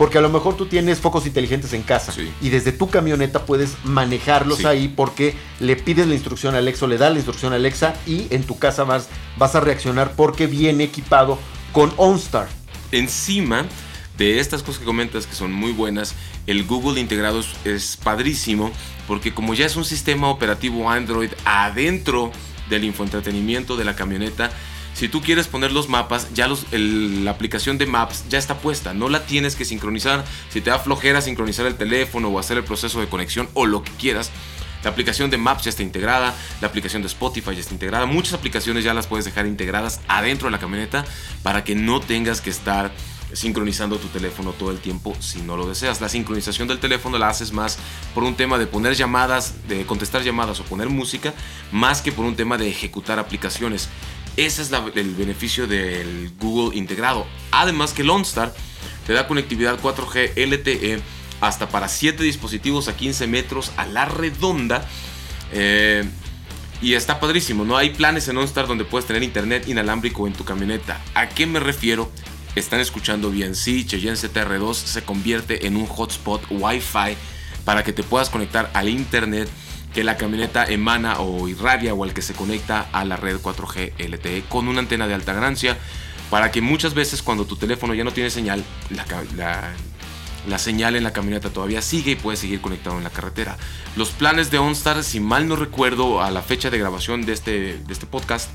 Porque 0.00 0.16
a 0.16 0.22
lo 0.22 0.30
mejor 0.30 0.56
tú 0.56 0.64
tienes 0.64 0.98
focos 0.98 1.26
inteligentes 1.26 1.74
en 1.74 1.82
casa 1.82 2.14
y 2.40 2.48
desde 2.48 2.72
tu 2.72 2.88
camioneta 2.88 3.44
puedes 3.44 3.76
manejarlos 3.84 4.64
ahí 4.64 4.88
porque 4.88 5.34
le 5.58 5.76
pides 5.76 6.06
la 6.06 6.14
instrucción 6.14 6.54
a 6.54 6.58
Alexa 6.58 6.86
o 6.86 6.88
le 6.88 6.96
das 6.96 7.10
la 7.12 7.18
instrucción 7.18 7.52
a 7.52 7.56
Alexa 7.56 7.92
y 8.06 8.26
en 8.30 8.44
tu 8.44 8.58
casa 8.58 8.84
vas, 8.84 9.10
vas 9.36 9.54
a 9.56 9.60
reaccionar 9.60 10.14
porque 10.16 10.46
viene 10.46 10.84
equipado 10.84 11.38
con 11.72 11.92
OnStar. 11.98 12.48
Encima 12.92 13.66
de 14.16 14.40
estas 14.40 14.62
cosas 14.62 14.78
que 14.78 14.86
comentas 14.86 15.26
que 15.26 15.34
son 15.34 15.52
muy 15.52 15.72
buenas, 15.72 16.14
el 16.46 16.64
Google 16.64 16.98
integrado 16.98 17.40
es, 17.40 17.48
es 17.66 17.98
padrísimo 17.98 18.72
porque 19.06 19.34
como 19.34 19.52
ya 19.52 19.66
es 19.66 19.76
un 19.76 19.84
sistema 19.84 20.30
operativo 20.30 20.88
Android 20.88 21.32
adentro 21.44 22.32
del 22.70 22.84
infoentretenimiento 22.84 23.76
de 23.76 23.84
la 23.84 23.94
camioneta, 23.96 24.50
si 24.94 25.08
tú 25.08 25.22
quieres 25.22 25.48
poner 25.48 25.72
los 25.72 25.88
mapas, 25.88 26.28
ya 26.34 26.46
los, 26.46 26.66
la 26.72 27.30
aplicación 27.30 27.78
de 27.78 27.86
Maps 27.86 28.24
ya 28.28 28.38
está 28.38 28.58
puesta. 28.58 28.92
No 28.92 29.08
la 29.08 29.24
tienes 29.24 29.56
que 29.56 29.64
sincronizar. 29.64 30.24
Si 30.50 30.60
te 30.60 30.70
da 30.70 30.78
flojera 30.78 31.20
sincronizar 31.22 31.66
el 31.66 31.76
teléfono 31.76 32.28
o 32.28 32.38
hacer 32.38 32.58
el 32.58 32.64
proceso 32.64 33.00
de 33.00 33.08
conexión 33.08 33.48
o 33.54 33.66
lo 33.66 33.82
que 33.82 33.92
quieras. 33.92 34.30
La 34.82 34.90
aplicación 34.90 35.30
de 35.30 35.36
Maps 35.36 35.64
ya 35.64 35.70
está 35.70 35.82
integrada, 35.82 36.34
la 36.62 36.68
aplicación 36.68 37.02
de 37.02 37.08
Spotify 37.08 37.54
ya 37.54 37.60
está 37.60 37.74
integrada, 37.74 38.06
muchas 38.06 38.32
aplicaciones 38.32 38.82
ya 38.82 38.94
las 38.94 39.06
puedes 39.06 39.26
dejar 39.26 39.46
integradas 39.46 40.00
adentro 40.08 40.46
de 40.48 40.52
la 40.52 40.58
camioneta 40.58 41.04
para 41.42 41.64
que 41.64 41.74
no 41.74 42.00
tengas 42.00 42.40
que 42.40 42.48
estar 42.48 42.90
sincronizando 43.32 43.98
tu 43.98 44.08
teléfono 44.08 44.52
todo 44.52 44.70
el 44.70 44.78
tiempo 44.78 45.14
si 45.20 45.42
no 45.42 45.56
lo 45.56 45.68
deseas. 45.68 46.00
La 46.00 46.08
sincronización 46.08 46.68
del 46.68 46.78
teléfono 46.78 47.18
la 47.18 47.28
haces 47.28 47.52
más 47.52 47.78
por 48.14 48.24
un 48.24 48.34
tema 48.34 48.58
de 48.58 48.66
poner 48.66 48.94
llamadas, 48.94 49.68
de 49.68 49.86
contestar 49.86 50.22
llamadas 50.22 50.60
o 50.60 50.64
poner 50.64 50.88
música, 50.88 51.34
más 51.72 52.02
que 52.02 52.12
por 52.12 52.24
un 52.24 52.36
tema 52.36 52.58
de 52.58 52.68
ejecutar 52.68 53.18
aplicaciones. 53.18 53.88
Ese 54.40 54.62
es 54.62 54.72
el 54.72 55.14
beneficio 55.16 55.66
del 55.66 56.32
Google 56.40 56.74
integrado. 56.74 57.26
Además 57.50 57.92
que 57.92 58.00
el 58.00 58.08
OnStar 58.08 58.54
te 59.06 59.12
da 59.12 59.28
conectividad 59.28 59.78
4G 59.78 60.32
LTE 60.34 60.98
hasta 61.42 61.68
para 61.68 61.88
7 61.88 62.22
dispositivos 62.22 62.88
a 62.88 62.96
15 62.96 63.26
metros 63.26 63.70
a 63.76 63.84
la 63.84 64.06
redonda. 64.06 64.88
Eh, 65.52 66.08
y 66.80 66.94
está 66.94 67.20
padrísimo, 67.20 67.66
¿no? 67.66 67.76
Hay 67.76 67.90
planes 67.90 68.28
en 68.28 68.38
OnStar 68.38 68.66
donde 68.66 68.86
puedes 68.86 69.06
tener 69.06 69.22
internet 69.22 69.68
inalámbrico 69.68 70.26
en 70.26 70.32
tu 70.32 70.46
camioneta. 70.46 70.98
¿A 71.12 71.28
qué 71.28 71.44
me 71.44 71.60
refiero? 71.60 72.10
Están 72.54 72.80
escuchando 72.80 73.30
bien. 73.30 73.54
Sí, 73.54 73.86
Cheyenne 73.86 74.16
ZR2 74.16 74.72
se 74.72 75.02
convierte 75.02 75.66
en 75.66 75.76
un 75.76 75.84
hotspot 75.84 76.42
Wi-Fi 76.48 77.14
para 77.66 77.84
que 77.84 77.92
te 77.92 78.02
puedas 78.02 78.30
conectar 78.30 78.70
al 78.72 78.88
internet 78.88 79.50
que 79.94 80.04
la 80.04 80.16
camioneta 80.16 80.64
emana 80.64 81.20
o 81.20 81.48
irradia 81.48 81.94
o 81.94 82.04
al 82.04 82.14
que 82.14 82.22
se 82.22 82.34
conecta 82.34 82.88
a 82.92 83.04
la 83.04 83.16
red 83.16 83.38
4G 83.40 83.92
LTE 83.98 84.44
con 84.48 84.68
una 84.68 84.80
antena 84.80 85.06
de 85.06 85.14
alta 85.14 85.32
ganancia 85.32 85.76
para 86.30 86.52
que 86.52 86.60
muchas 86.60 86.94
veces 86.94 87.22
cuando 87.22 87.44
tu 87.44 87.56
teléfono 87.56 87.92
ya 87.92 88.04
no 88.04 88.12
tiene 88.12 88.30
señal, 88.30 88.64
la, 90.46 90.58
señal 90.58 90.94
en 90.94 91.02
la 91.02 91.12
camioneta 91.12 91.50
todavía 91.50 91.82
sigue 91.82 92.12
y 92.12 92.16
puedes 92.16 92.38
seguir 92.38 92.60
conectado 92.60 92.96
en 92.96 93.04
la 93.04 93.10
carretera. 93.10 93.58
Los 93.96 94.10
planes 94.10 94.50
de 94.52 94.58
OnStar, 94.58 95.02
si 95.02 95.18
mal 95.18 95.48
no 95.48 95.56
recuerdo 95.56 96.22
a 96.22 96.30
la 96.30 96.42
fecha 96.42 96.70
de 96.70 96.78
grabación 96.78 97.26
de 97.26 97.32
este, 97.32 97.78
de 97.78 97.92
este 97.92 98.06
podcast, 98.06 98.48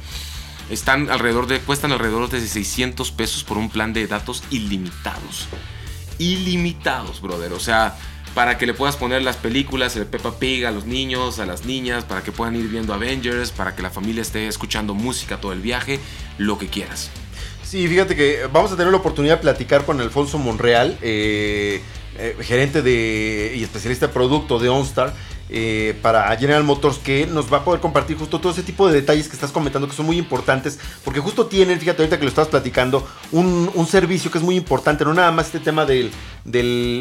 están 0.69 1.09
alrededor 1.11 1.47
de, 1.47 1.59
cuestan 1.59 1.91
alrededor 1.91 2.29
de 2.29 2.39
600 2.39 3.11
pesos 3.11 3.43
por 3.43 3.57
un 3.57 3.69
plan 3.69 3.91
de 3.91 4.07
datos 4.07 4.41
ilimitados. 4.51 5.47
Ilimitados, 6.17 7.19
brother. 7.21 7.51
O 7.51 7.59
sea, 7.59 7.97
para 8.35 8.57
que 8.57 8.65
le 8.65 8.73
puedas 8.73 8.97
poner 8.97 9.23
las 9.23 9.37
películas, 9.37 9.95
el 9.95 10.05
Peppa 10.05 10.37
Pig 10.37 10.65
a 10.65 10.71
los 10.71 10.85
niños, 10.85 11.39
a 11.39 11.45
las 11.45 11.65
niñas, 11.65 12.03
para 12.03 12.21
que 12.21 12.33
puedan 12.33 12.55
ir 12.57 12.67
viendo 12.67 12.93
Avengers, 12.93 13.51
para 13.51 13.73
que 13.73 13.81
la 13.81 13.89
familia 13.89 14.21
esté 14.21 14.47
escuchando 14.47 14.93
música 14.93 15.37
todo 15.37 15.53
el 15.53 15.61
viaje, 15.61 16.01
lo 16.37 16.57
que 16.57 16.67
quieras. 16.67 17.09
Sí, 17.63 17.87
fíjate 17.87 18.15
que 18.15 18.47
vamos 18.51 18.73
a 18.73 18.75
tener 18.75 18.91
la 18.91 18.97
oportunidad 18.97 19.37
de 19.37 19.41
platicar 19.41 19.85
con 19.85 20.01
Alfonso 20.01 20.37
Monreal, 20.37 20.97
eh, 21.01 21.81
eh, 22.17 22.35
gerente 22.41 22.81
de, 22.81 23.53
y 23.55 23.63
especialista 23.63 24.07
de 24.07 24.13
producto 24.13 24.59
de 24.59 24.67
OnStar 24.67 25.13
eh, 25.47 25.95
para 26.01 26.35
General 26.37 26.63
Motors 26.63 26.97
que 26.97 27.27
nos 27.27 27.53
va 27.53 27.57
a 27.57 27.63
poder 27.63 27.79
compartir 27.79 28.17
justo 28.17 28.39
todo 28.39 28.51
ese 28.51 28.63
tipo 28.63 28.87
de 28.87 28.95
detalles 28.95 29.27
que 29.27 29.35
estás 29.35 29.51
comentando 29.51 29.87
que 29.87 29.95
son 29.95 30.07
muy 30.07 30.17
importantes 30.17 30.79
porque 31.03 31.19
justo 31.19 31.45
tienen, 31.45 31.79
fíjate 31.79 32.01
ahorita 32.01 32.17
que 32.17 32.23
lo 32.23 32.29
estabas 32.29 32.49
platicando, 32.49 33.07
un, 33.31 33.69
servicio 33.87 34.31
que 34.31 34.39
es 34.39 34.43
muy 34.43 34.55
importante, 34.55 35.05
no 35.05 35.13
nada 35.13 35.31
más 35.31 35.45
este 35.45 35.59
tema 35.59 35.85
del, 35.85 36.11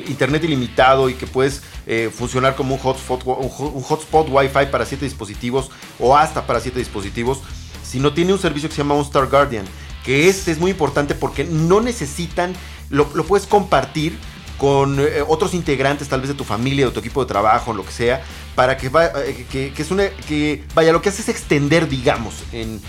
internet 0.07 0.45
ilimitado 0.45 1.09
y 1.09 1.15
que 1.15 1.27
puedes 1.27 1.63
eh, 1.87 2.11
funcionar 2.15 2.55
como 2.55 2.75
un 2.75 2.81
hotspot, 2.81 3.23
un, 3.25 3.83
hotspot 3.83 4.29
Wi-Fi 4.29 4.67
para 4.71 4.85
siete 4.85 5.07
dispositivos 5.07 5.71
o 5.99 6.15
hasta 6.15 6.47
para 6.47 6.61
siete 6.61 6.79
dispositivos, 6.79 7.41
sino 7.83 8.13
tiene 8.13 8.35
un 8.35 8.39
servicio 8.39 8.69
que 8.69 8.75
se 8.75 8.83
llama 8.83 8.95
OnStar 8.95 9.29
Guardian, 9.31 9.65
que 10.05 10.29
es 10.29 10.59
muy 10.59 10.73
importante 10.73 11.15
porque 11.15 11.45
no 11.45 11.81
necesitan, 11.81 12.53
lo, 12.91 13.09
lo 13.15 13.25
puedes 13.25 13.47
compartir 13.47 14.19
con 14.59 15.01
eh, 15.01 15.23
otros 15.27 15.55
integrantes 15.55 16.09
tal 16.09 16.21
vez 16.21 16.29
de 16.29 16.35
tu 16.35 16.45
familia, 16.45 16.87
de 16.87 16.93
tu 16.93 17.01
equipo 17.01 17.23
de 17.23 17.29
trabajo, 17.29 17.73
lo 17.73 17.85
que 17.85 17.93
sea, 17.93 18.23
para 18.55 18.77
que, 18.77 18.89
va, 18.89 19.07
eh, 19.07 19.47
que, 19.51 19.73
es 19.77 19.91
una, 19.91 20.09
que 20.29 20.65
vaya, 20.75 20.93
lo 20.93 21.03
que 21.03 21.09
hace 21.09 21.23
es 21.23 21.29
extender, 21.29 21.89
digamos, 21.89 22.35
en, 22.53 22.81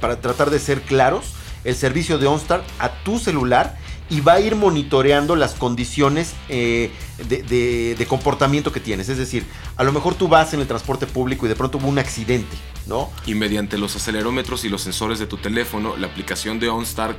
para 0.00 0.20
tratar 0.20 0.50
de 0.50 0.58
ser 0.58 0.82
claros, 0.82 1.32
el 1.64 1.74
servicio 1.74 2.18
de 2.18 2.26
OnStar 2.26 2.62
a 2.78 2.90
tu 3.04 3.18
celular 3.18 3.76
y 4.10 4.20
va 4.20 4.34
a 4.34 4.40
ir 4.40 4.54
monitoreando 4.54 5.34
las 5.34 5.54
condiciones 5.54 6.34
eh, 6.48 6.90
de, 7.28 8.06
comportamiento 8.08 8.70
que 8.70 8.80
tienes. 8.80 9.08
Es 9.08 9.18
decir, 9.18 9.44
a 9.76 9.84
lo 9.84 9.92
mejor 9.92 10.14
tú 10.14 10.28
vas 10.28 10.52
en 10.52 10.60
el 10.60 10.66
transporte 10.66 11.06
público 11.06 11.46
y 11.46 11.48
de 11.48 11.56
pronto 11.56 11.78
hubo 11.78 11.88
un 11.88 11.98
accidente, 11.98 12.56
¿no? 12.86 13.10
Y 13.26 13.34
mediante 13.34 13.78
los 13.78 13.96
acelerómetros 13.96 14.64
y 14.64 14.68
los 14.68 14.82
sensores 14.82 15.18
de 15.18 15.26
tu 15.26 15.38
teléfono, 15.38 15.96
la 15.96 16.06
aplicación 16.06 16.60
de 16.60 16.68
OnStar 16.68 17.16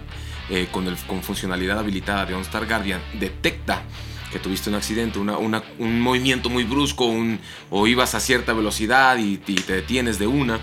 eh, 0.49 0.67
con, 0.71 0.87
el, 0.87 0.95
con 1.07 1.23
funcionalidad 1.23 1.79
habilitada 1.79 2.25
de 2.25 2.35
OnStar 2.35 2.67
Guardian 2.67 3.01
detecta 3.19 3.83
que 4.31 4.39
tuviste 4.39 4.69
un 4.69 4.75
accidente, 4.75 5.17
un 5.17 6.01
movimiento 6.01 6.49
muy 6.49 6.65
brusco, 6.65 7.05
un, 7.05 7.39
o 7.69 7.87
ibas 7.87 8.15
a 8.15 8.19
cierta 8.19 8.53
velocidad 8.53 9.17
y, 9.17 9.39
y 9.47 9.55
te 9.55 9.73
detienes 9.73 10.19
de 10.19 10.27
una 10.27 10.59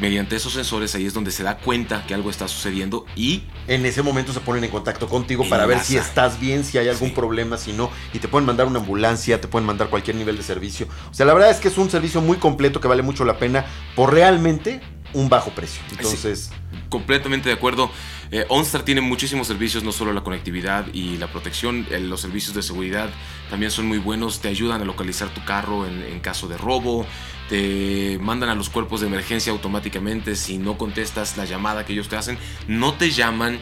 mediante 0.00 0.36
esos 0.36 0.52
sensores 0.52 0.94
ahí 0.94 1.06
es 1.06 1.14
donde 1.14 1.30
se 1.30 1.42
da 1.42 1.58
cuenta 1.58 2.04
que 2.06 2.14
algo 2.14 2.30
está 2.30 2.48
sucediendo 2.48 3.06
y 3.16 3.44
en 3.66 3.86
ese 3.86 4.02
momento 4.02 4.32
se 4.32 4.40
ponen 4.40 4.64
en 4.64 4.70
contacto 4.70 5.08
contigo 5.08 5.48
para 5.48 5.66
ver 5.66 5.80
si 5.80 5.96
estás 5.96 6.38
bien, 6.38 6.64
si 6.64 6.78
hay 6.78 6.88
algún 6.88 7.12
problema, 7.14 7.56
si 7.56 7.72
no, 7.72 7.90
y 8.12 8.18
te 8.18 8.28
pueden 8.28 8.46
mandar 8.46 8.66
una 8.66 8.80
ambulancia, 8.80 9.40
te 9.40 9.48
pueden 9.48 9.66
mandar 9.66 9.88
cualquier 9.88 10.16
nivel 10.16 10.36
de 10.36 10.42
servicio. 10.42 10.86
O 11.10 11.14
sea, 11.14 11.26
la 11.26 11.34
verdad 11.34 11.50
es 11.50 11.58
que 11.58 11.68
es 11.68 11.78
un 11.78 11.90
servicio 11.90 12.20
muy 12.20 12.36
completo 12.36 12.80
que 12.80 12.88
vale 12.88 13.02
mucho 13.02 13.24
la 13.24 13.38
pena 13.38 13.64
por 13.94 14.12
realmente 14.12 14.80
un 15.12 15.28
bajo 15.28 15.50
precio. 15.50 15.82
Entonces, 15.90 16.50
completamente 16.88 17.48
de 17.48 17.54
acuerdo. 17.54 17.90
Eh, 18.30 18.44
OnStar 18.48 18.82
tiene 18.82 19.00
muchísimos 19.00 19.46
servicios, 19.46 19.84
no 19.84 19.92
solo 19.92 20.12
la 20.12 20.22
conectividad 20.22 20.86
y 20.92 21.16
la 21.16 21.28
protección, 21.28 21.86
eh, 21.90 22.00
los 22.00 22.20
servicios 22.20 22.54
de 22.54 22.62
seguridad 22.62 23.10
también 23.50 23.70
son 23.70 23.86
muy 23.86 23.98
buenos, 23.98 24.40
te 24.40 24.48
ayudan 24.48 24.80
a 24.80 24.84
localizar 24.84 25.28
tu 25.28 25.44
carro 25.44 25.86
en, 25.86 26.20
caso 26.20 26.48
de 26.48 26.56
robo, 26.56 27.06
te 27.48 28.18
mandan 28.20 28.48
a 28.48 28.54
los 28.54 28.68
cuerpos 28.68 29.00
de 29.00 29.06
emergencia 29.06 29.52
automáticamente 29.52 30.34
si 30.34 30.58
no 30.58 30.76
contestas 30.76 31.36
la 31.36 31.44
llamada 31.44 31.84
que 31.84 31.92
ellos 31.92 32.08
te 32.08 32.16
hacen, 32.16 32.38
no 32.66 32.94
te 32.94 33.10
llaman 33.10 33.60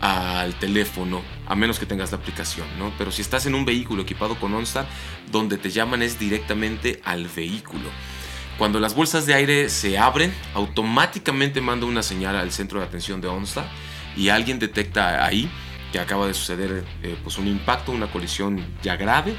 al 0.00 0.54
teléfono, 0.58 1.22
a 1.46 1.54
menos 1.54 1.78
que 1.78 1.86
tengas 1.86 2.12
la 2.12 2.18
aplicación, 2.18 2.66
¿no? 2.78 2.92
Pero 2.96 3.10
si 3.10 3.22
estás 3.22 3.46
en 3.46 3.54
un 3.54 3.64
vehículo 3.64 4.02
equipado 4.02 4.36
con 4.36 4.54
OnStar, 4.54 4.86
donde 5.30 5.58
te 5.58 5.70
llaman 5.70 6.02
es 6.02 6.18
directamente 6.18 7.00
al 7.04 7.28
vehículo. 7.28 7.90
Cuando 8.58 8.78
las 8.78 8.94
bolsas 8.94 9.26
de 9.26 9.34
aire 9.34 9.68
se 9.68 9.98
abren, 9.98 10.32
automáticamente 10.54 11.60
manda 11.60 11.86
una 11.86 12.02
señal 12.02 12.36
al 12.36 12.52
centro 12.52 12.78
de 12.78 12.86
atención 12.86 13.20
de 13.20 13.26
OnStar 13.26 13.66
y 14.16 14.28
alguien 14.28 14.60
detecta 14.60 15.24
ahí 15.24 15.50
que 15.90 15.98
acaba 15.98 16.26
de 16.26 16.34
suceder 16.34 16.84
eh, 17.02 17.16
pues 17.22 17.36
un 17.38 17.48
impacto, 17.48 17.90
una 17.90 18.10
colisión 18.10 18.64
ya 18.82 18.96
grave 18.96 19.36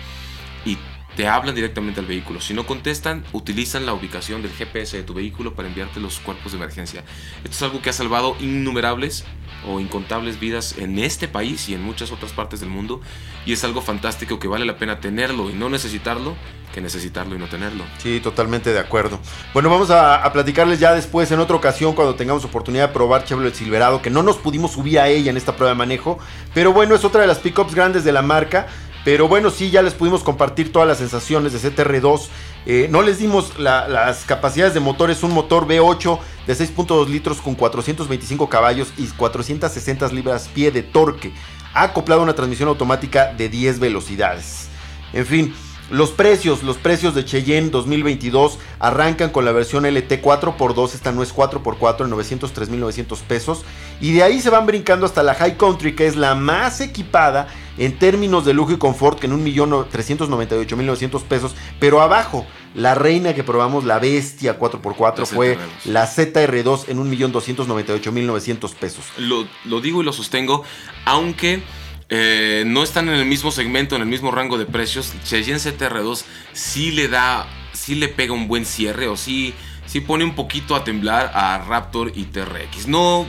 te 1.16 1.28
hablan 1.28 1.56
directamente 1.56 2.00
al 2.00 2.06
vehículo. 2.06 2.42
Si 2.42 2.54
no 2.54 2.66
contestan, 2.66 3.24
utilizan 3.32 3.86
la 3.86 3.94
ubicación 3.94 4.42
del 4.42 4.52
GPS 4.52 4.98
de 4.98 5.04
tu 5.04 5.14
vehículo 5.14 5.56
para 5.56 5.68
enviarte 5.68 6.00
los 6.00 6.20
cuerpos 6.20 6.52
de 6.52 6.58
emergencia. 6.58 7.04
Esto 7.44 7.52
es 7.52 7.62
algo 7.62 7.82
que 7.82 7.90
ha 7.90 7.94
salvado 7.94 8.36
innumerables 8.40 9.26
o 9.68 9.80
incontables 9.80 10.40
vidas 10.40 10.78
en 10.78 11.00
este 11.00 11.28
país 11.28 11.70
y 11.70 11.74
en 11.74 11.82
muchas 11.82 12.12
otras 12.12 12.32
partes 12.34 12.60
del 12.60 12.70
mundo. 12.70 13.02
Y 13.46 13.54
es 13.54 13.64
algo 13.64 13.82
fantástico 13.82 14.40
que 14.40 14.48
vale 14.48 14.66
la 14.66 14.78
pena 14.78 15.00
tenerlo 15.00 15.50
y 15.50 15.54
no 15.54 15.70
necesitarlo 15.70 16.36
que 16.76 16.82
necesitarlo 16.82 17.36
y 17.36 17.40
no 17.40 17.48
tenerlo. 17.48 17.86
Sí, 18.00 18.20
totalmente 18.20 18.74
de 18.74 18.80
acuerdo. 18.80 19.20
Bueno, 19.54 19.70
vamos 19.70 19.90
a, 19.92 20.30
platicarles 20.34 20.78
ya 20.78 20.94
después 20.94 21.32
en 21.32 21.40
otra 21.40 21.56
ocasión 21.56 21.94
cuando 21.94 22.16
tengamos 22.16 22.44
oportunidad 22.44 22.90
de 22.90 22.94
probar 22.94 23.24
Chevrolet 23.24 23.56
Silverado, 23.56 24.02
que 24.02 24.10
no 24.10 24.24
nos 24.24 24.36
pudimos 24.36 24.74
subir 24.74 25.00
a 25.00 25.08
ella 25.08 25.32
en 25.32 25.38
esta 25.38 25.56
prueba 25.56 25.72
de 25.72 25.78
manejo. 25.78 26.20
Pero 26.54 26.74
bueno, 26.74 26.94
es 26.94 27.06
otra 27.06 27.22
de 27.22 27.28
las 27.28 27.40
pickups 27.40 27.74
grandes 27.74 28.04
de 28.04 28.12
la 28.12 28.22
marca. 28.22 28.68
Pero 29.06 29.28
bueno, 29.28 29.52
sí, 29.52 29.70
ya 29.70 29.84
les 29.84 29.94
pudimos 29.94 30.24
compartir 30.24 30.72
todas 30.74 30.88
las 30.88 30.98
sensaciones 30.98 31.54
de 31.54 31.60
CTR2. 31.60 32.28
Eh, 32.66 32.88
no 32.90 33.04
les 33.04 33.20
dimos 33.20 33.60
las 33.60 34.26
capacidades 34.26 34.74
de 34.74 34.80
motor. 34.80 35.12
Es 35.12 35.22
un 35.22 35.32
motor 35.32 35.68
V8 35.68 36.20
de 36.48 36.56
6.2 36.56 37.08
litros 37.08 37.40
con 37.40 37.54
425 37.54 38.50
caballos 38.50 38.92
y 38.98 39.06
460 39.06 40.08
libras 40.08 40.48
pie 40.48 40.72
de 40.72 40.82
torque. 40.82 41.32
Ha 41.76 41.84
acoplado 41.84 42.24
una 42.24 42.34
transmisión 42.34 42.68
automática 42.68 43.32
de 43.32 43.48
10 43.48 43.80
velocidades. 43.80 44.70
En 45.14 45.28
fin, 45.28 45.54
los 45.92 46.10
precios, 46.10 46.64
los 46.64 46.78
precios 46.78 47.14
de 47.14 47.26
Cheyenne 47.26 47.70
2022 47.70 48.58
arrancan 48.80 49.30
con 49.30 49.46
la 49.46 49.52
versión 49.52 49.86
LT 49.86 50.20
4x2, 50.20 50.96
esta 50.96 51.12
no 51.12 51.22
es 51.22 51.32
4x4 51.32 52.06
en 52.06 52.12
903.900 52.12 53.20
pesos. 53.20 53.66
Y 54.02 54.14
de 54.14 54.24
ahí 54.24 54.42
se 54.42 54.50
van 54.50 54.66
brincando 54.66 55.06
hasta 55.06 55.22
la 55.22 55.36
High 55.36 55.58
Country, 55.58 55.96
que 55.96 56.08
es 56.08 56.16
la 56.16 56.34
más 56.34 56.82
equipada 56.82 57.50
en 57.78 57.98
términos 58.00 58.46
de 58.46 58.54
lujo 58.54 58.72
y 58.72 58.78
confort, 58.78 59.20
que 59.20 59.28
en 59.28 59.46
1.398.900 59.46 61.22
pesos. 61.24 61.56
Pero 61.80 62.02
abajo, 62.02 62.46
la 62.74 62.96
reina 62.96 63.34
que 63.34 63.44
probamos, 63.44 63.84
la 63.84 64.00
bestia 64.00 64.58
4x4, 64.60 65.26
fue 65.26 65.58
la 65.86 66.06
ZR2 66.08 66.86
en 66.90 67.00
1.298.900 67.00 68.74
pesos. 68.76 69.06
Lo, 69.18 69.46
lo 69.66 69.82
digo 69.82 70.02
y 70.02 70.06
lo 70.06 70.14
sostengo, 70.14 70.64
aunque 71.06 71.64
Eh, 72.10 72.64
no 72.68 72.84
están 72.84 73.10
en 73.10 73.16
el 73.16 73.26
mismo 73.26 73.50
segmento, 73.50 73.96
en 73.96 74.04
el 74.04 74.08
mismo 74.08 74.30
rango 74.30 74.60
de 74.60 74.68
precios. 74.68 75.12
Cheyenne 75.24 75.60
CTR2 75.60 76.24
sí 76.54 76.92
le 76.92 77.08
da, 77.08 77.48
sí 77.74 77.96
le 77.96 78.08
pega 78.10 78.32
un 78.32 78.48
buen 78.48 78.64
cierre 78.64 79.08
o 79.08 79.18
sí, 79.18 79.56
sí 79.88 80.02
pone 80.02 80.24
un 80.24 80.36
poquito 80.36 80.76
a 80.76 80.84
temblar 80.84 81.32
a 81.34 81.66
Raptor 81.68 82.12
y 82.14 82.26
TRX. 82.26 82.88
No, 82.88 83.26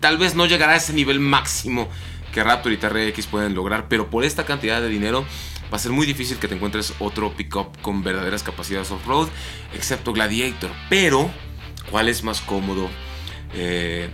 tal 0.00 0.18
vez 0.18 0.34
no 0.34 0.44
llegará 0.46 0.72
a 0.72 0.76
ese 0.76 0.92
nivel 0.92 1.20
máximo 1.20 1.88
que 2.36 2.44
Raptor 2.44 2.70
y 2.70 2.76
TRX 2.76 3.28
pueden 3.28 3.54
lograr, 3.54 3.88
pero 3.88 4.10
por 4.10 4.22
esta 4.22 4.44
cantidad 4.44 4.82
de 4.82 4.90
dinero 4.90 5.24
va 5.72 5.76
a 5.76 5.78
ser 5.78 5.90
muy 5.90 6.04
difícil 6.04 6.36
que 6.36 6.48
te 6.48 6.54
encuentres 6.54 6.92
otro 6.98 7.32
pickup 7.32 7.80
con 7.80 8.02
verdaderas 8.02 8.42
capacidades 8.42 8.90
off-road, 8.90 9.28
excepto 9.72 10.12
Gladiator. 10.12 10.70
Pero, 10.90 11.30
¿cuál 11.90 12.10
es 12.10 12.22
más 12.22 12.42
cómodo? 12.42 12.90
Eh, 13.54 14.10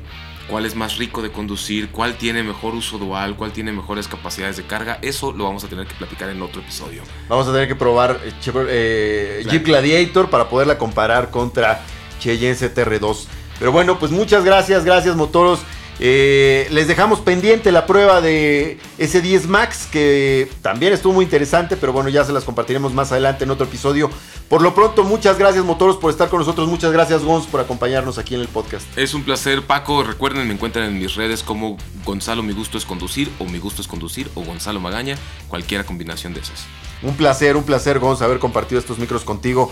cuál 0.48 0.66
es 0.66 0.76
más 0.76 0.98
rico 0.98 1.20
de 1.20 1.32
conducir, 1.32 1.90
cuál 1.90 2.14
tiene 2.14 2.44
mejor 2.44 2.76
uso 2.76 2.96
dual, 2.96 3.34
cuál 3.34 3.50
tiene 3.50 3.72
mejores 3.72 4.06
capacidades 4.06 4.56
de 4.56 4.66
carga. 4.68 5.00
Eso 5.02 5.32
lo 5.32 5.42
vamos 5.42 5.64
a 5.64 5.68
tener 5.68 5.88
que 5.88 5.94
platicar 5.94 6.28
en 6.28 6.40
otro 6.42 6.60
episodio. 6.60 7.02
Vamos 7.28 7.48
a 7.48 7.52
tener 7.52 7.66
que 7.66 7.74
probar 7.74 8.20
eh, 8.22 8.32
eh, 8.68 9.46
Jeep 9.50 9.66
Gladiator 9.66 10.30
para 10.30 10.48
poderla 10.48 10.78
comparar 10.78 11.32
contra 11.32 11.82
Cheyenne 12.20 12.54
CTR2. 12.54 13.24
Pero 13.58 13.72
bueno, 13.72 13.98
pues 13.98 14.12
muchas 14.12 14.44
gracias, 14.44 14.84
gracias 14.84 15.16
motoros. 15.16 15.64
Eh, 16.00 16.66
les 16.70 16.88
dejamos 16.88 17.20
pendiente 17.20 17.70
la 17.70 17.86
prueba 17.86 18.20
de 18.20 18.78
S10 18.98 19.46
Max, 19.46 19.88
que 19.90 20.48
también 20.62 20.92
estuvo 20.92 21.12
muy 21.12 21.24
interesante, 21.24 21.76
pero 21.76 21.92
bueno, 21.92 22.08
ya 22.08 22.24
se 22.24 22.32
las 22.32 22.44
compartiremos 22.44 22.92
más 22.94 23.12
adelante 23.12 23.44
en 23.44 23.50
otro 23.50 23.66
episodio. 23.66 24.10
Por 24.48 24.62
lo 24.62 24.74
pronto, 24.74 25.04
muchas 25.04 25.38
gracias 25.38 25.64
Motoros 25.64 25.96
por 25.96 26.10
estar 26.10 26.28
con 26.28 26.40
nosotros, 26.40 26.68
muchas 26.68 26.92
gracias 26.92 27.22
Gonz 27.22 27.46
por 27.46 27.60
acompañarnos 27.60 28.18
aquí 28.18 28.34
en 28.34 28.40
el 28.40 28.48
podcast. 28.48 28.86
Es 28.96 29.14
un 29.14 29.22
placer, 29.22 29.62
Paco. 29.62 30.02
Recuerden, 30.02 30.46
me 30.46 30.54
encuentran 30.54 30.86
en 30.86 30.98
mis 30.98 31.14
redes 31.14 31.42
como 31.42 31.76
Gonzalo 32.04 32.42
Mi 32.42 32.52
Gusto 32.52 32.78
es 32.78 32.84
Conducir, 32.84 33.30
o 33.38 33.44
Mi 33.44 33.58
Gusto 33.58 33.82
es 33.82 33.88
Conducir, 33.88 34.28
o 34.34 34.42
Gonzalo 34.42 34.80
Magaña, 34.80 35.16
cualquiera 35.48 35.84
combinación 35.84 36.34
de 36.34 36.40
esas. 36.40 36.66
Un 37.02 37.16
placer, 37.16 37.56
un 37.56 37.64
placer 37.64 37.98
Gonz 37.98 38.22
haber 38.22 38.38
compartido 38.38 38.78
estos 38.78 38.98
micros 38.98 39.24
contigo. 39.24 39.70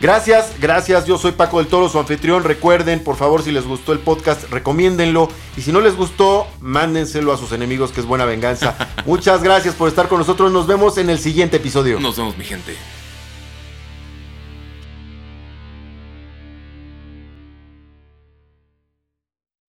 Gracias, 0.00 0.54
gracias. 0.58 1.04
Yo 1.04 1.18
soy 1.18 1.32
Paco 1.32 1.58
del 1.58 1.66
Toro, 1.66 1.88
su 1.88 1.98
anfitrión. 1.98 2.42
Recuerden, 2.42 3.04
por 3.04 3.16
favor, 3.16 3.42
si 3.42 3.52
les 3.52 3.66
gustó 3.66 3.92
el 3.92 3.98
podcast, 3.98 4.50
recomiéndenlo. 4.50 5.28
Y 5.56 5.60
si 5.60 5.72
no 5.72 5.80
les 5.80 5.94
gustó, 5.94 6.46
mándenselo 6.60 7.32
a 7.32 7.36
sus 7.36 7.52
enemigos, 7.52 7.92
que 7.92 8.00
es 8.00 8.06
buena 8.06 8.24
venganza. 8.24 8.76
Muchas 9.04 9.42
gracias 9.42 9.74
por 9.74 9.88
estar 9.88 10.08
con 10.08 10.18
nosotros. 10.18 10.50
Nos 10.50 10.66
vemos 10.66 10.96
en 10.96 11.10
el 11.10 11.18
siguiente 11.18 11.58
episodio. 11.58 12.00
Nos 12.00 12.16
vemos, 12.16 12.38
mi 12.38 12.44
gente. 12.44 12.76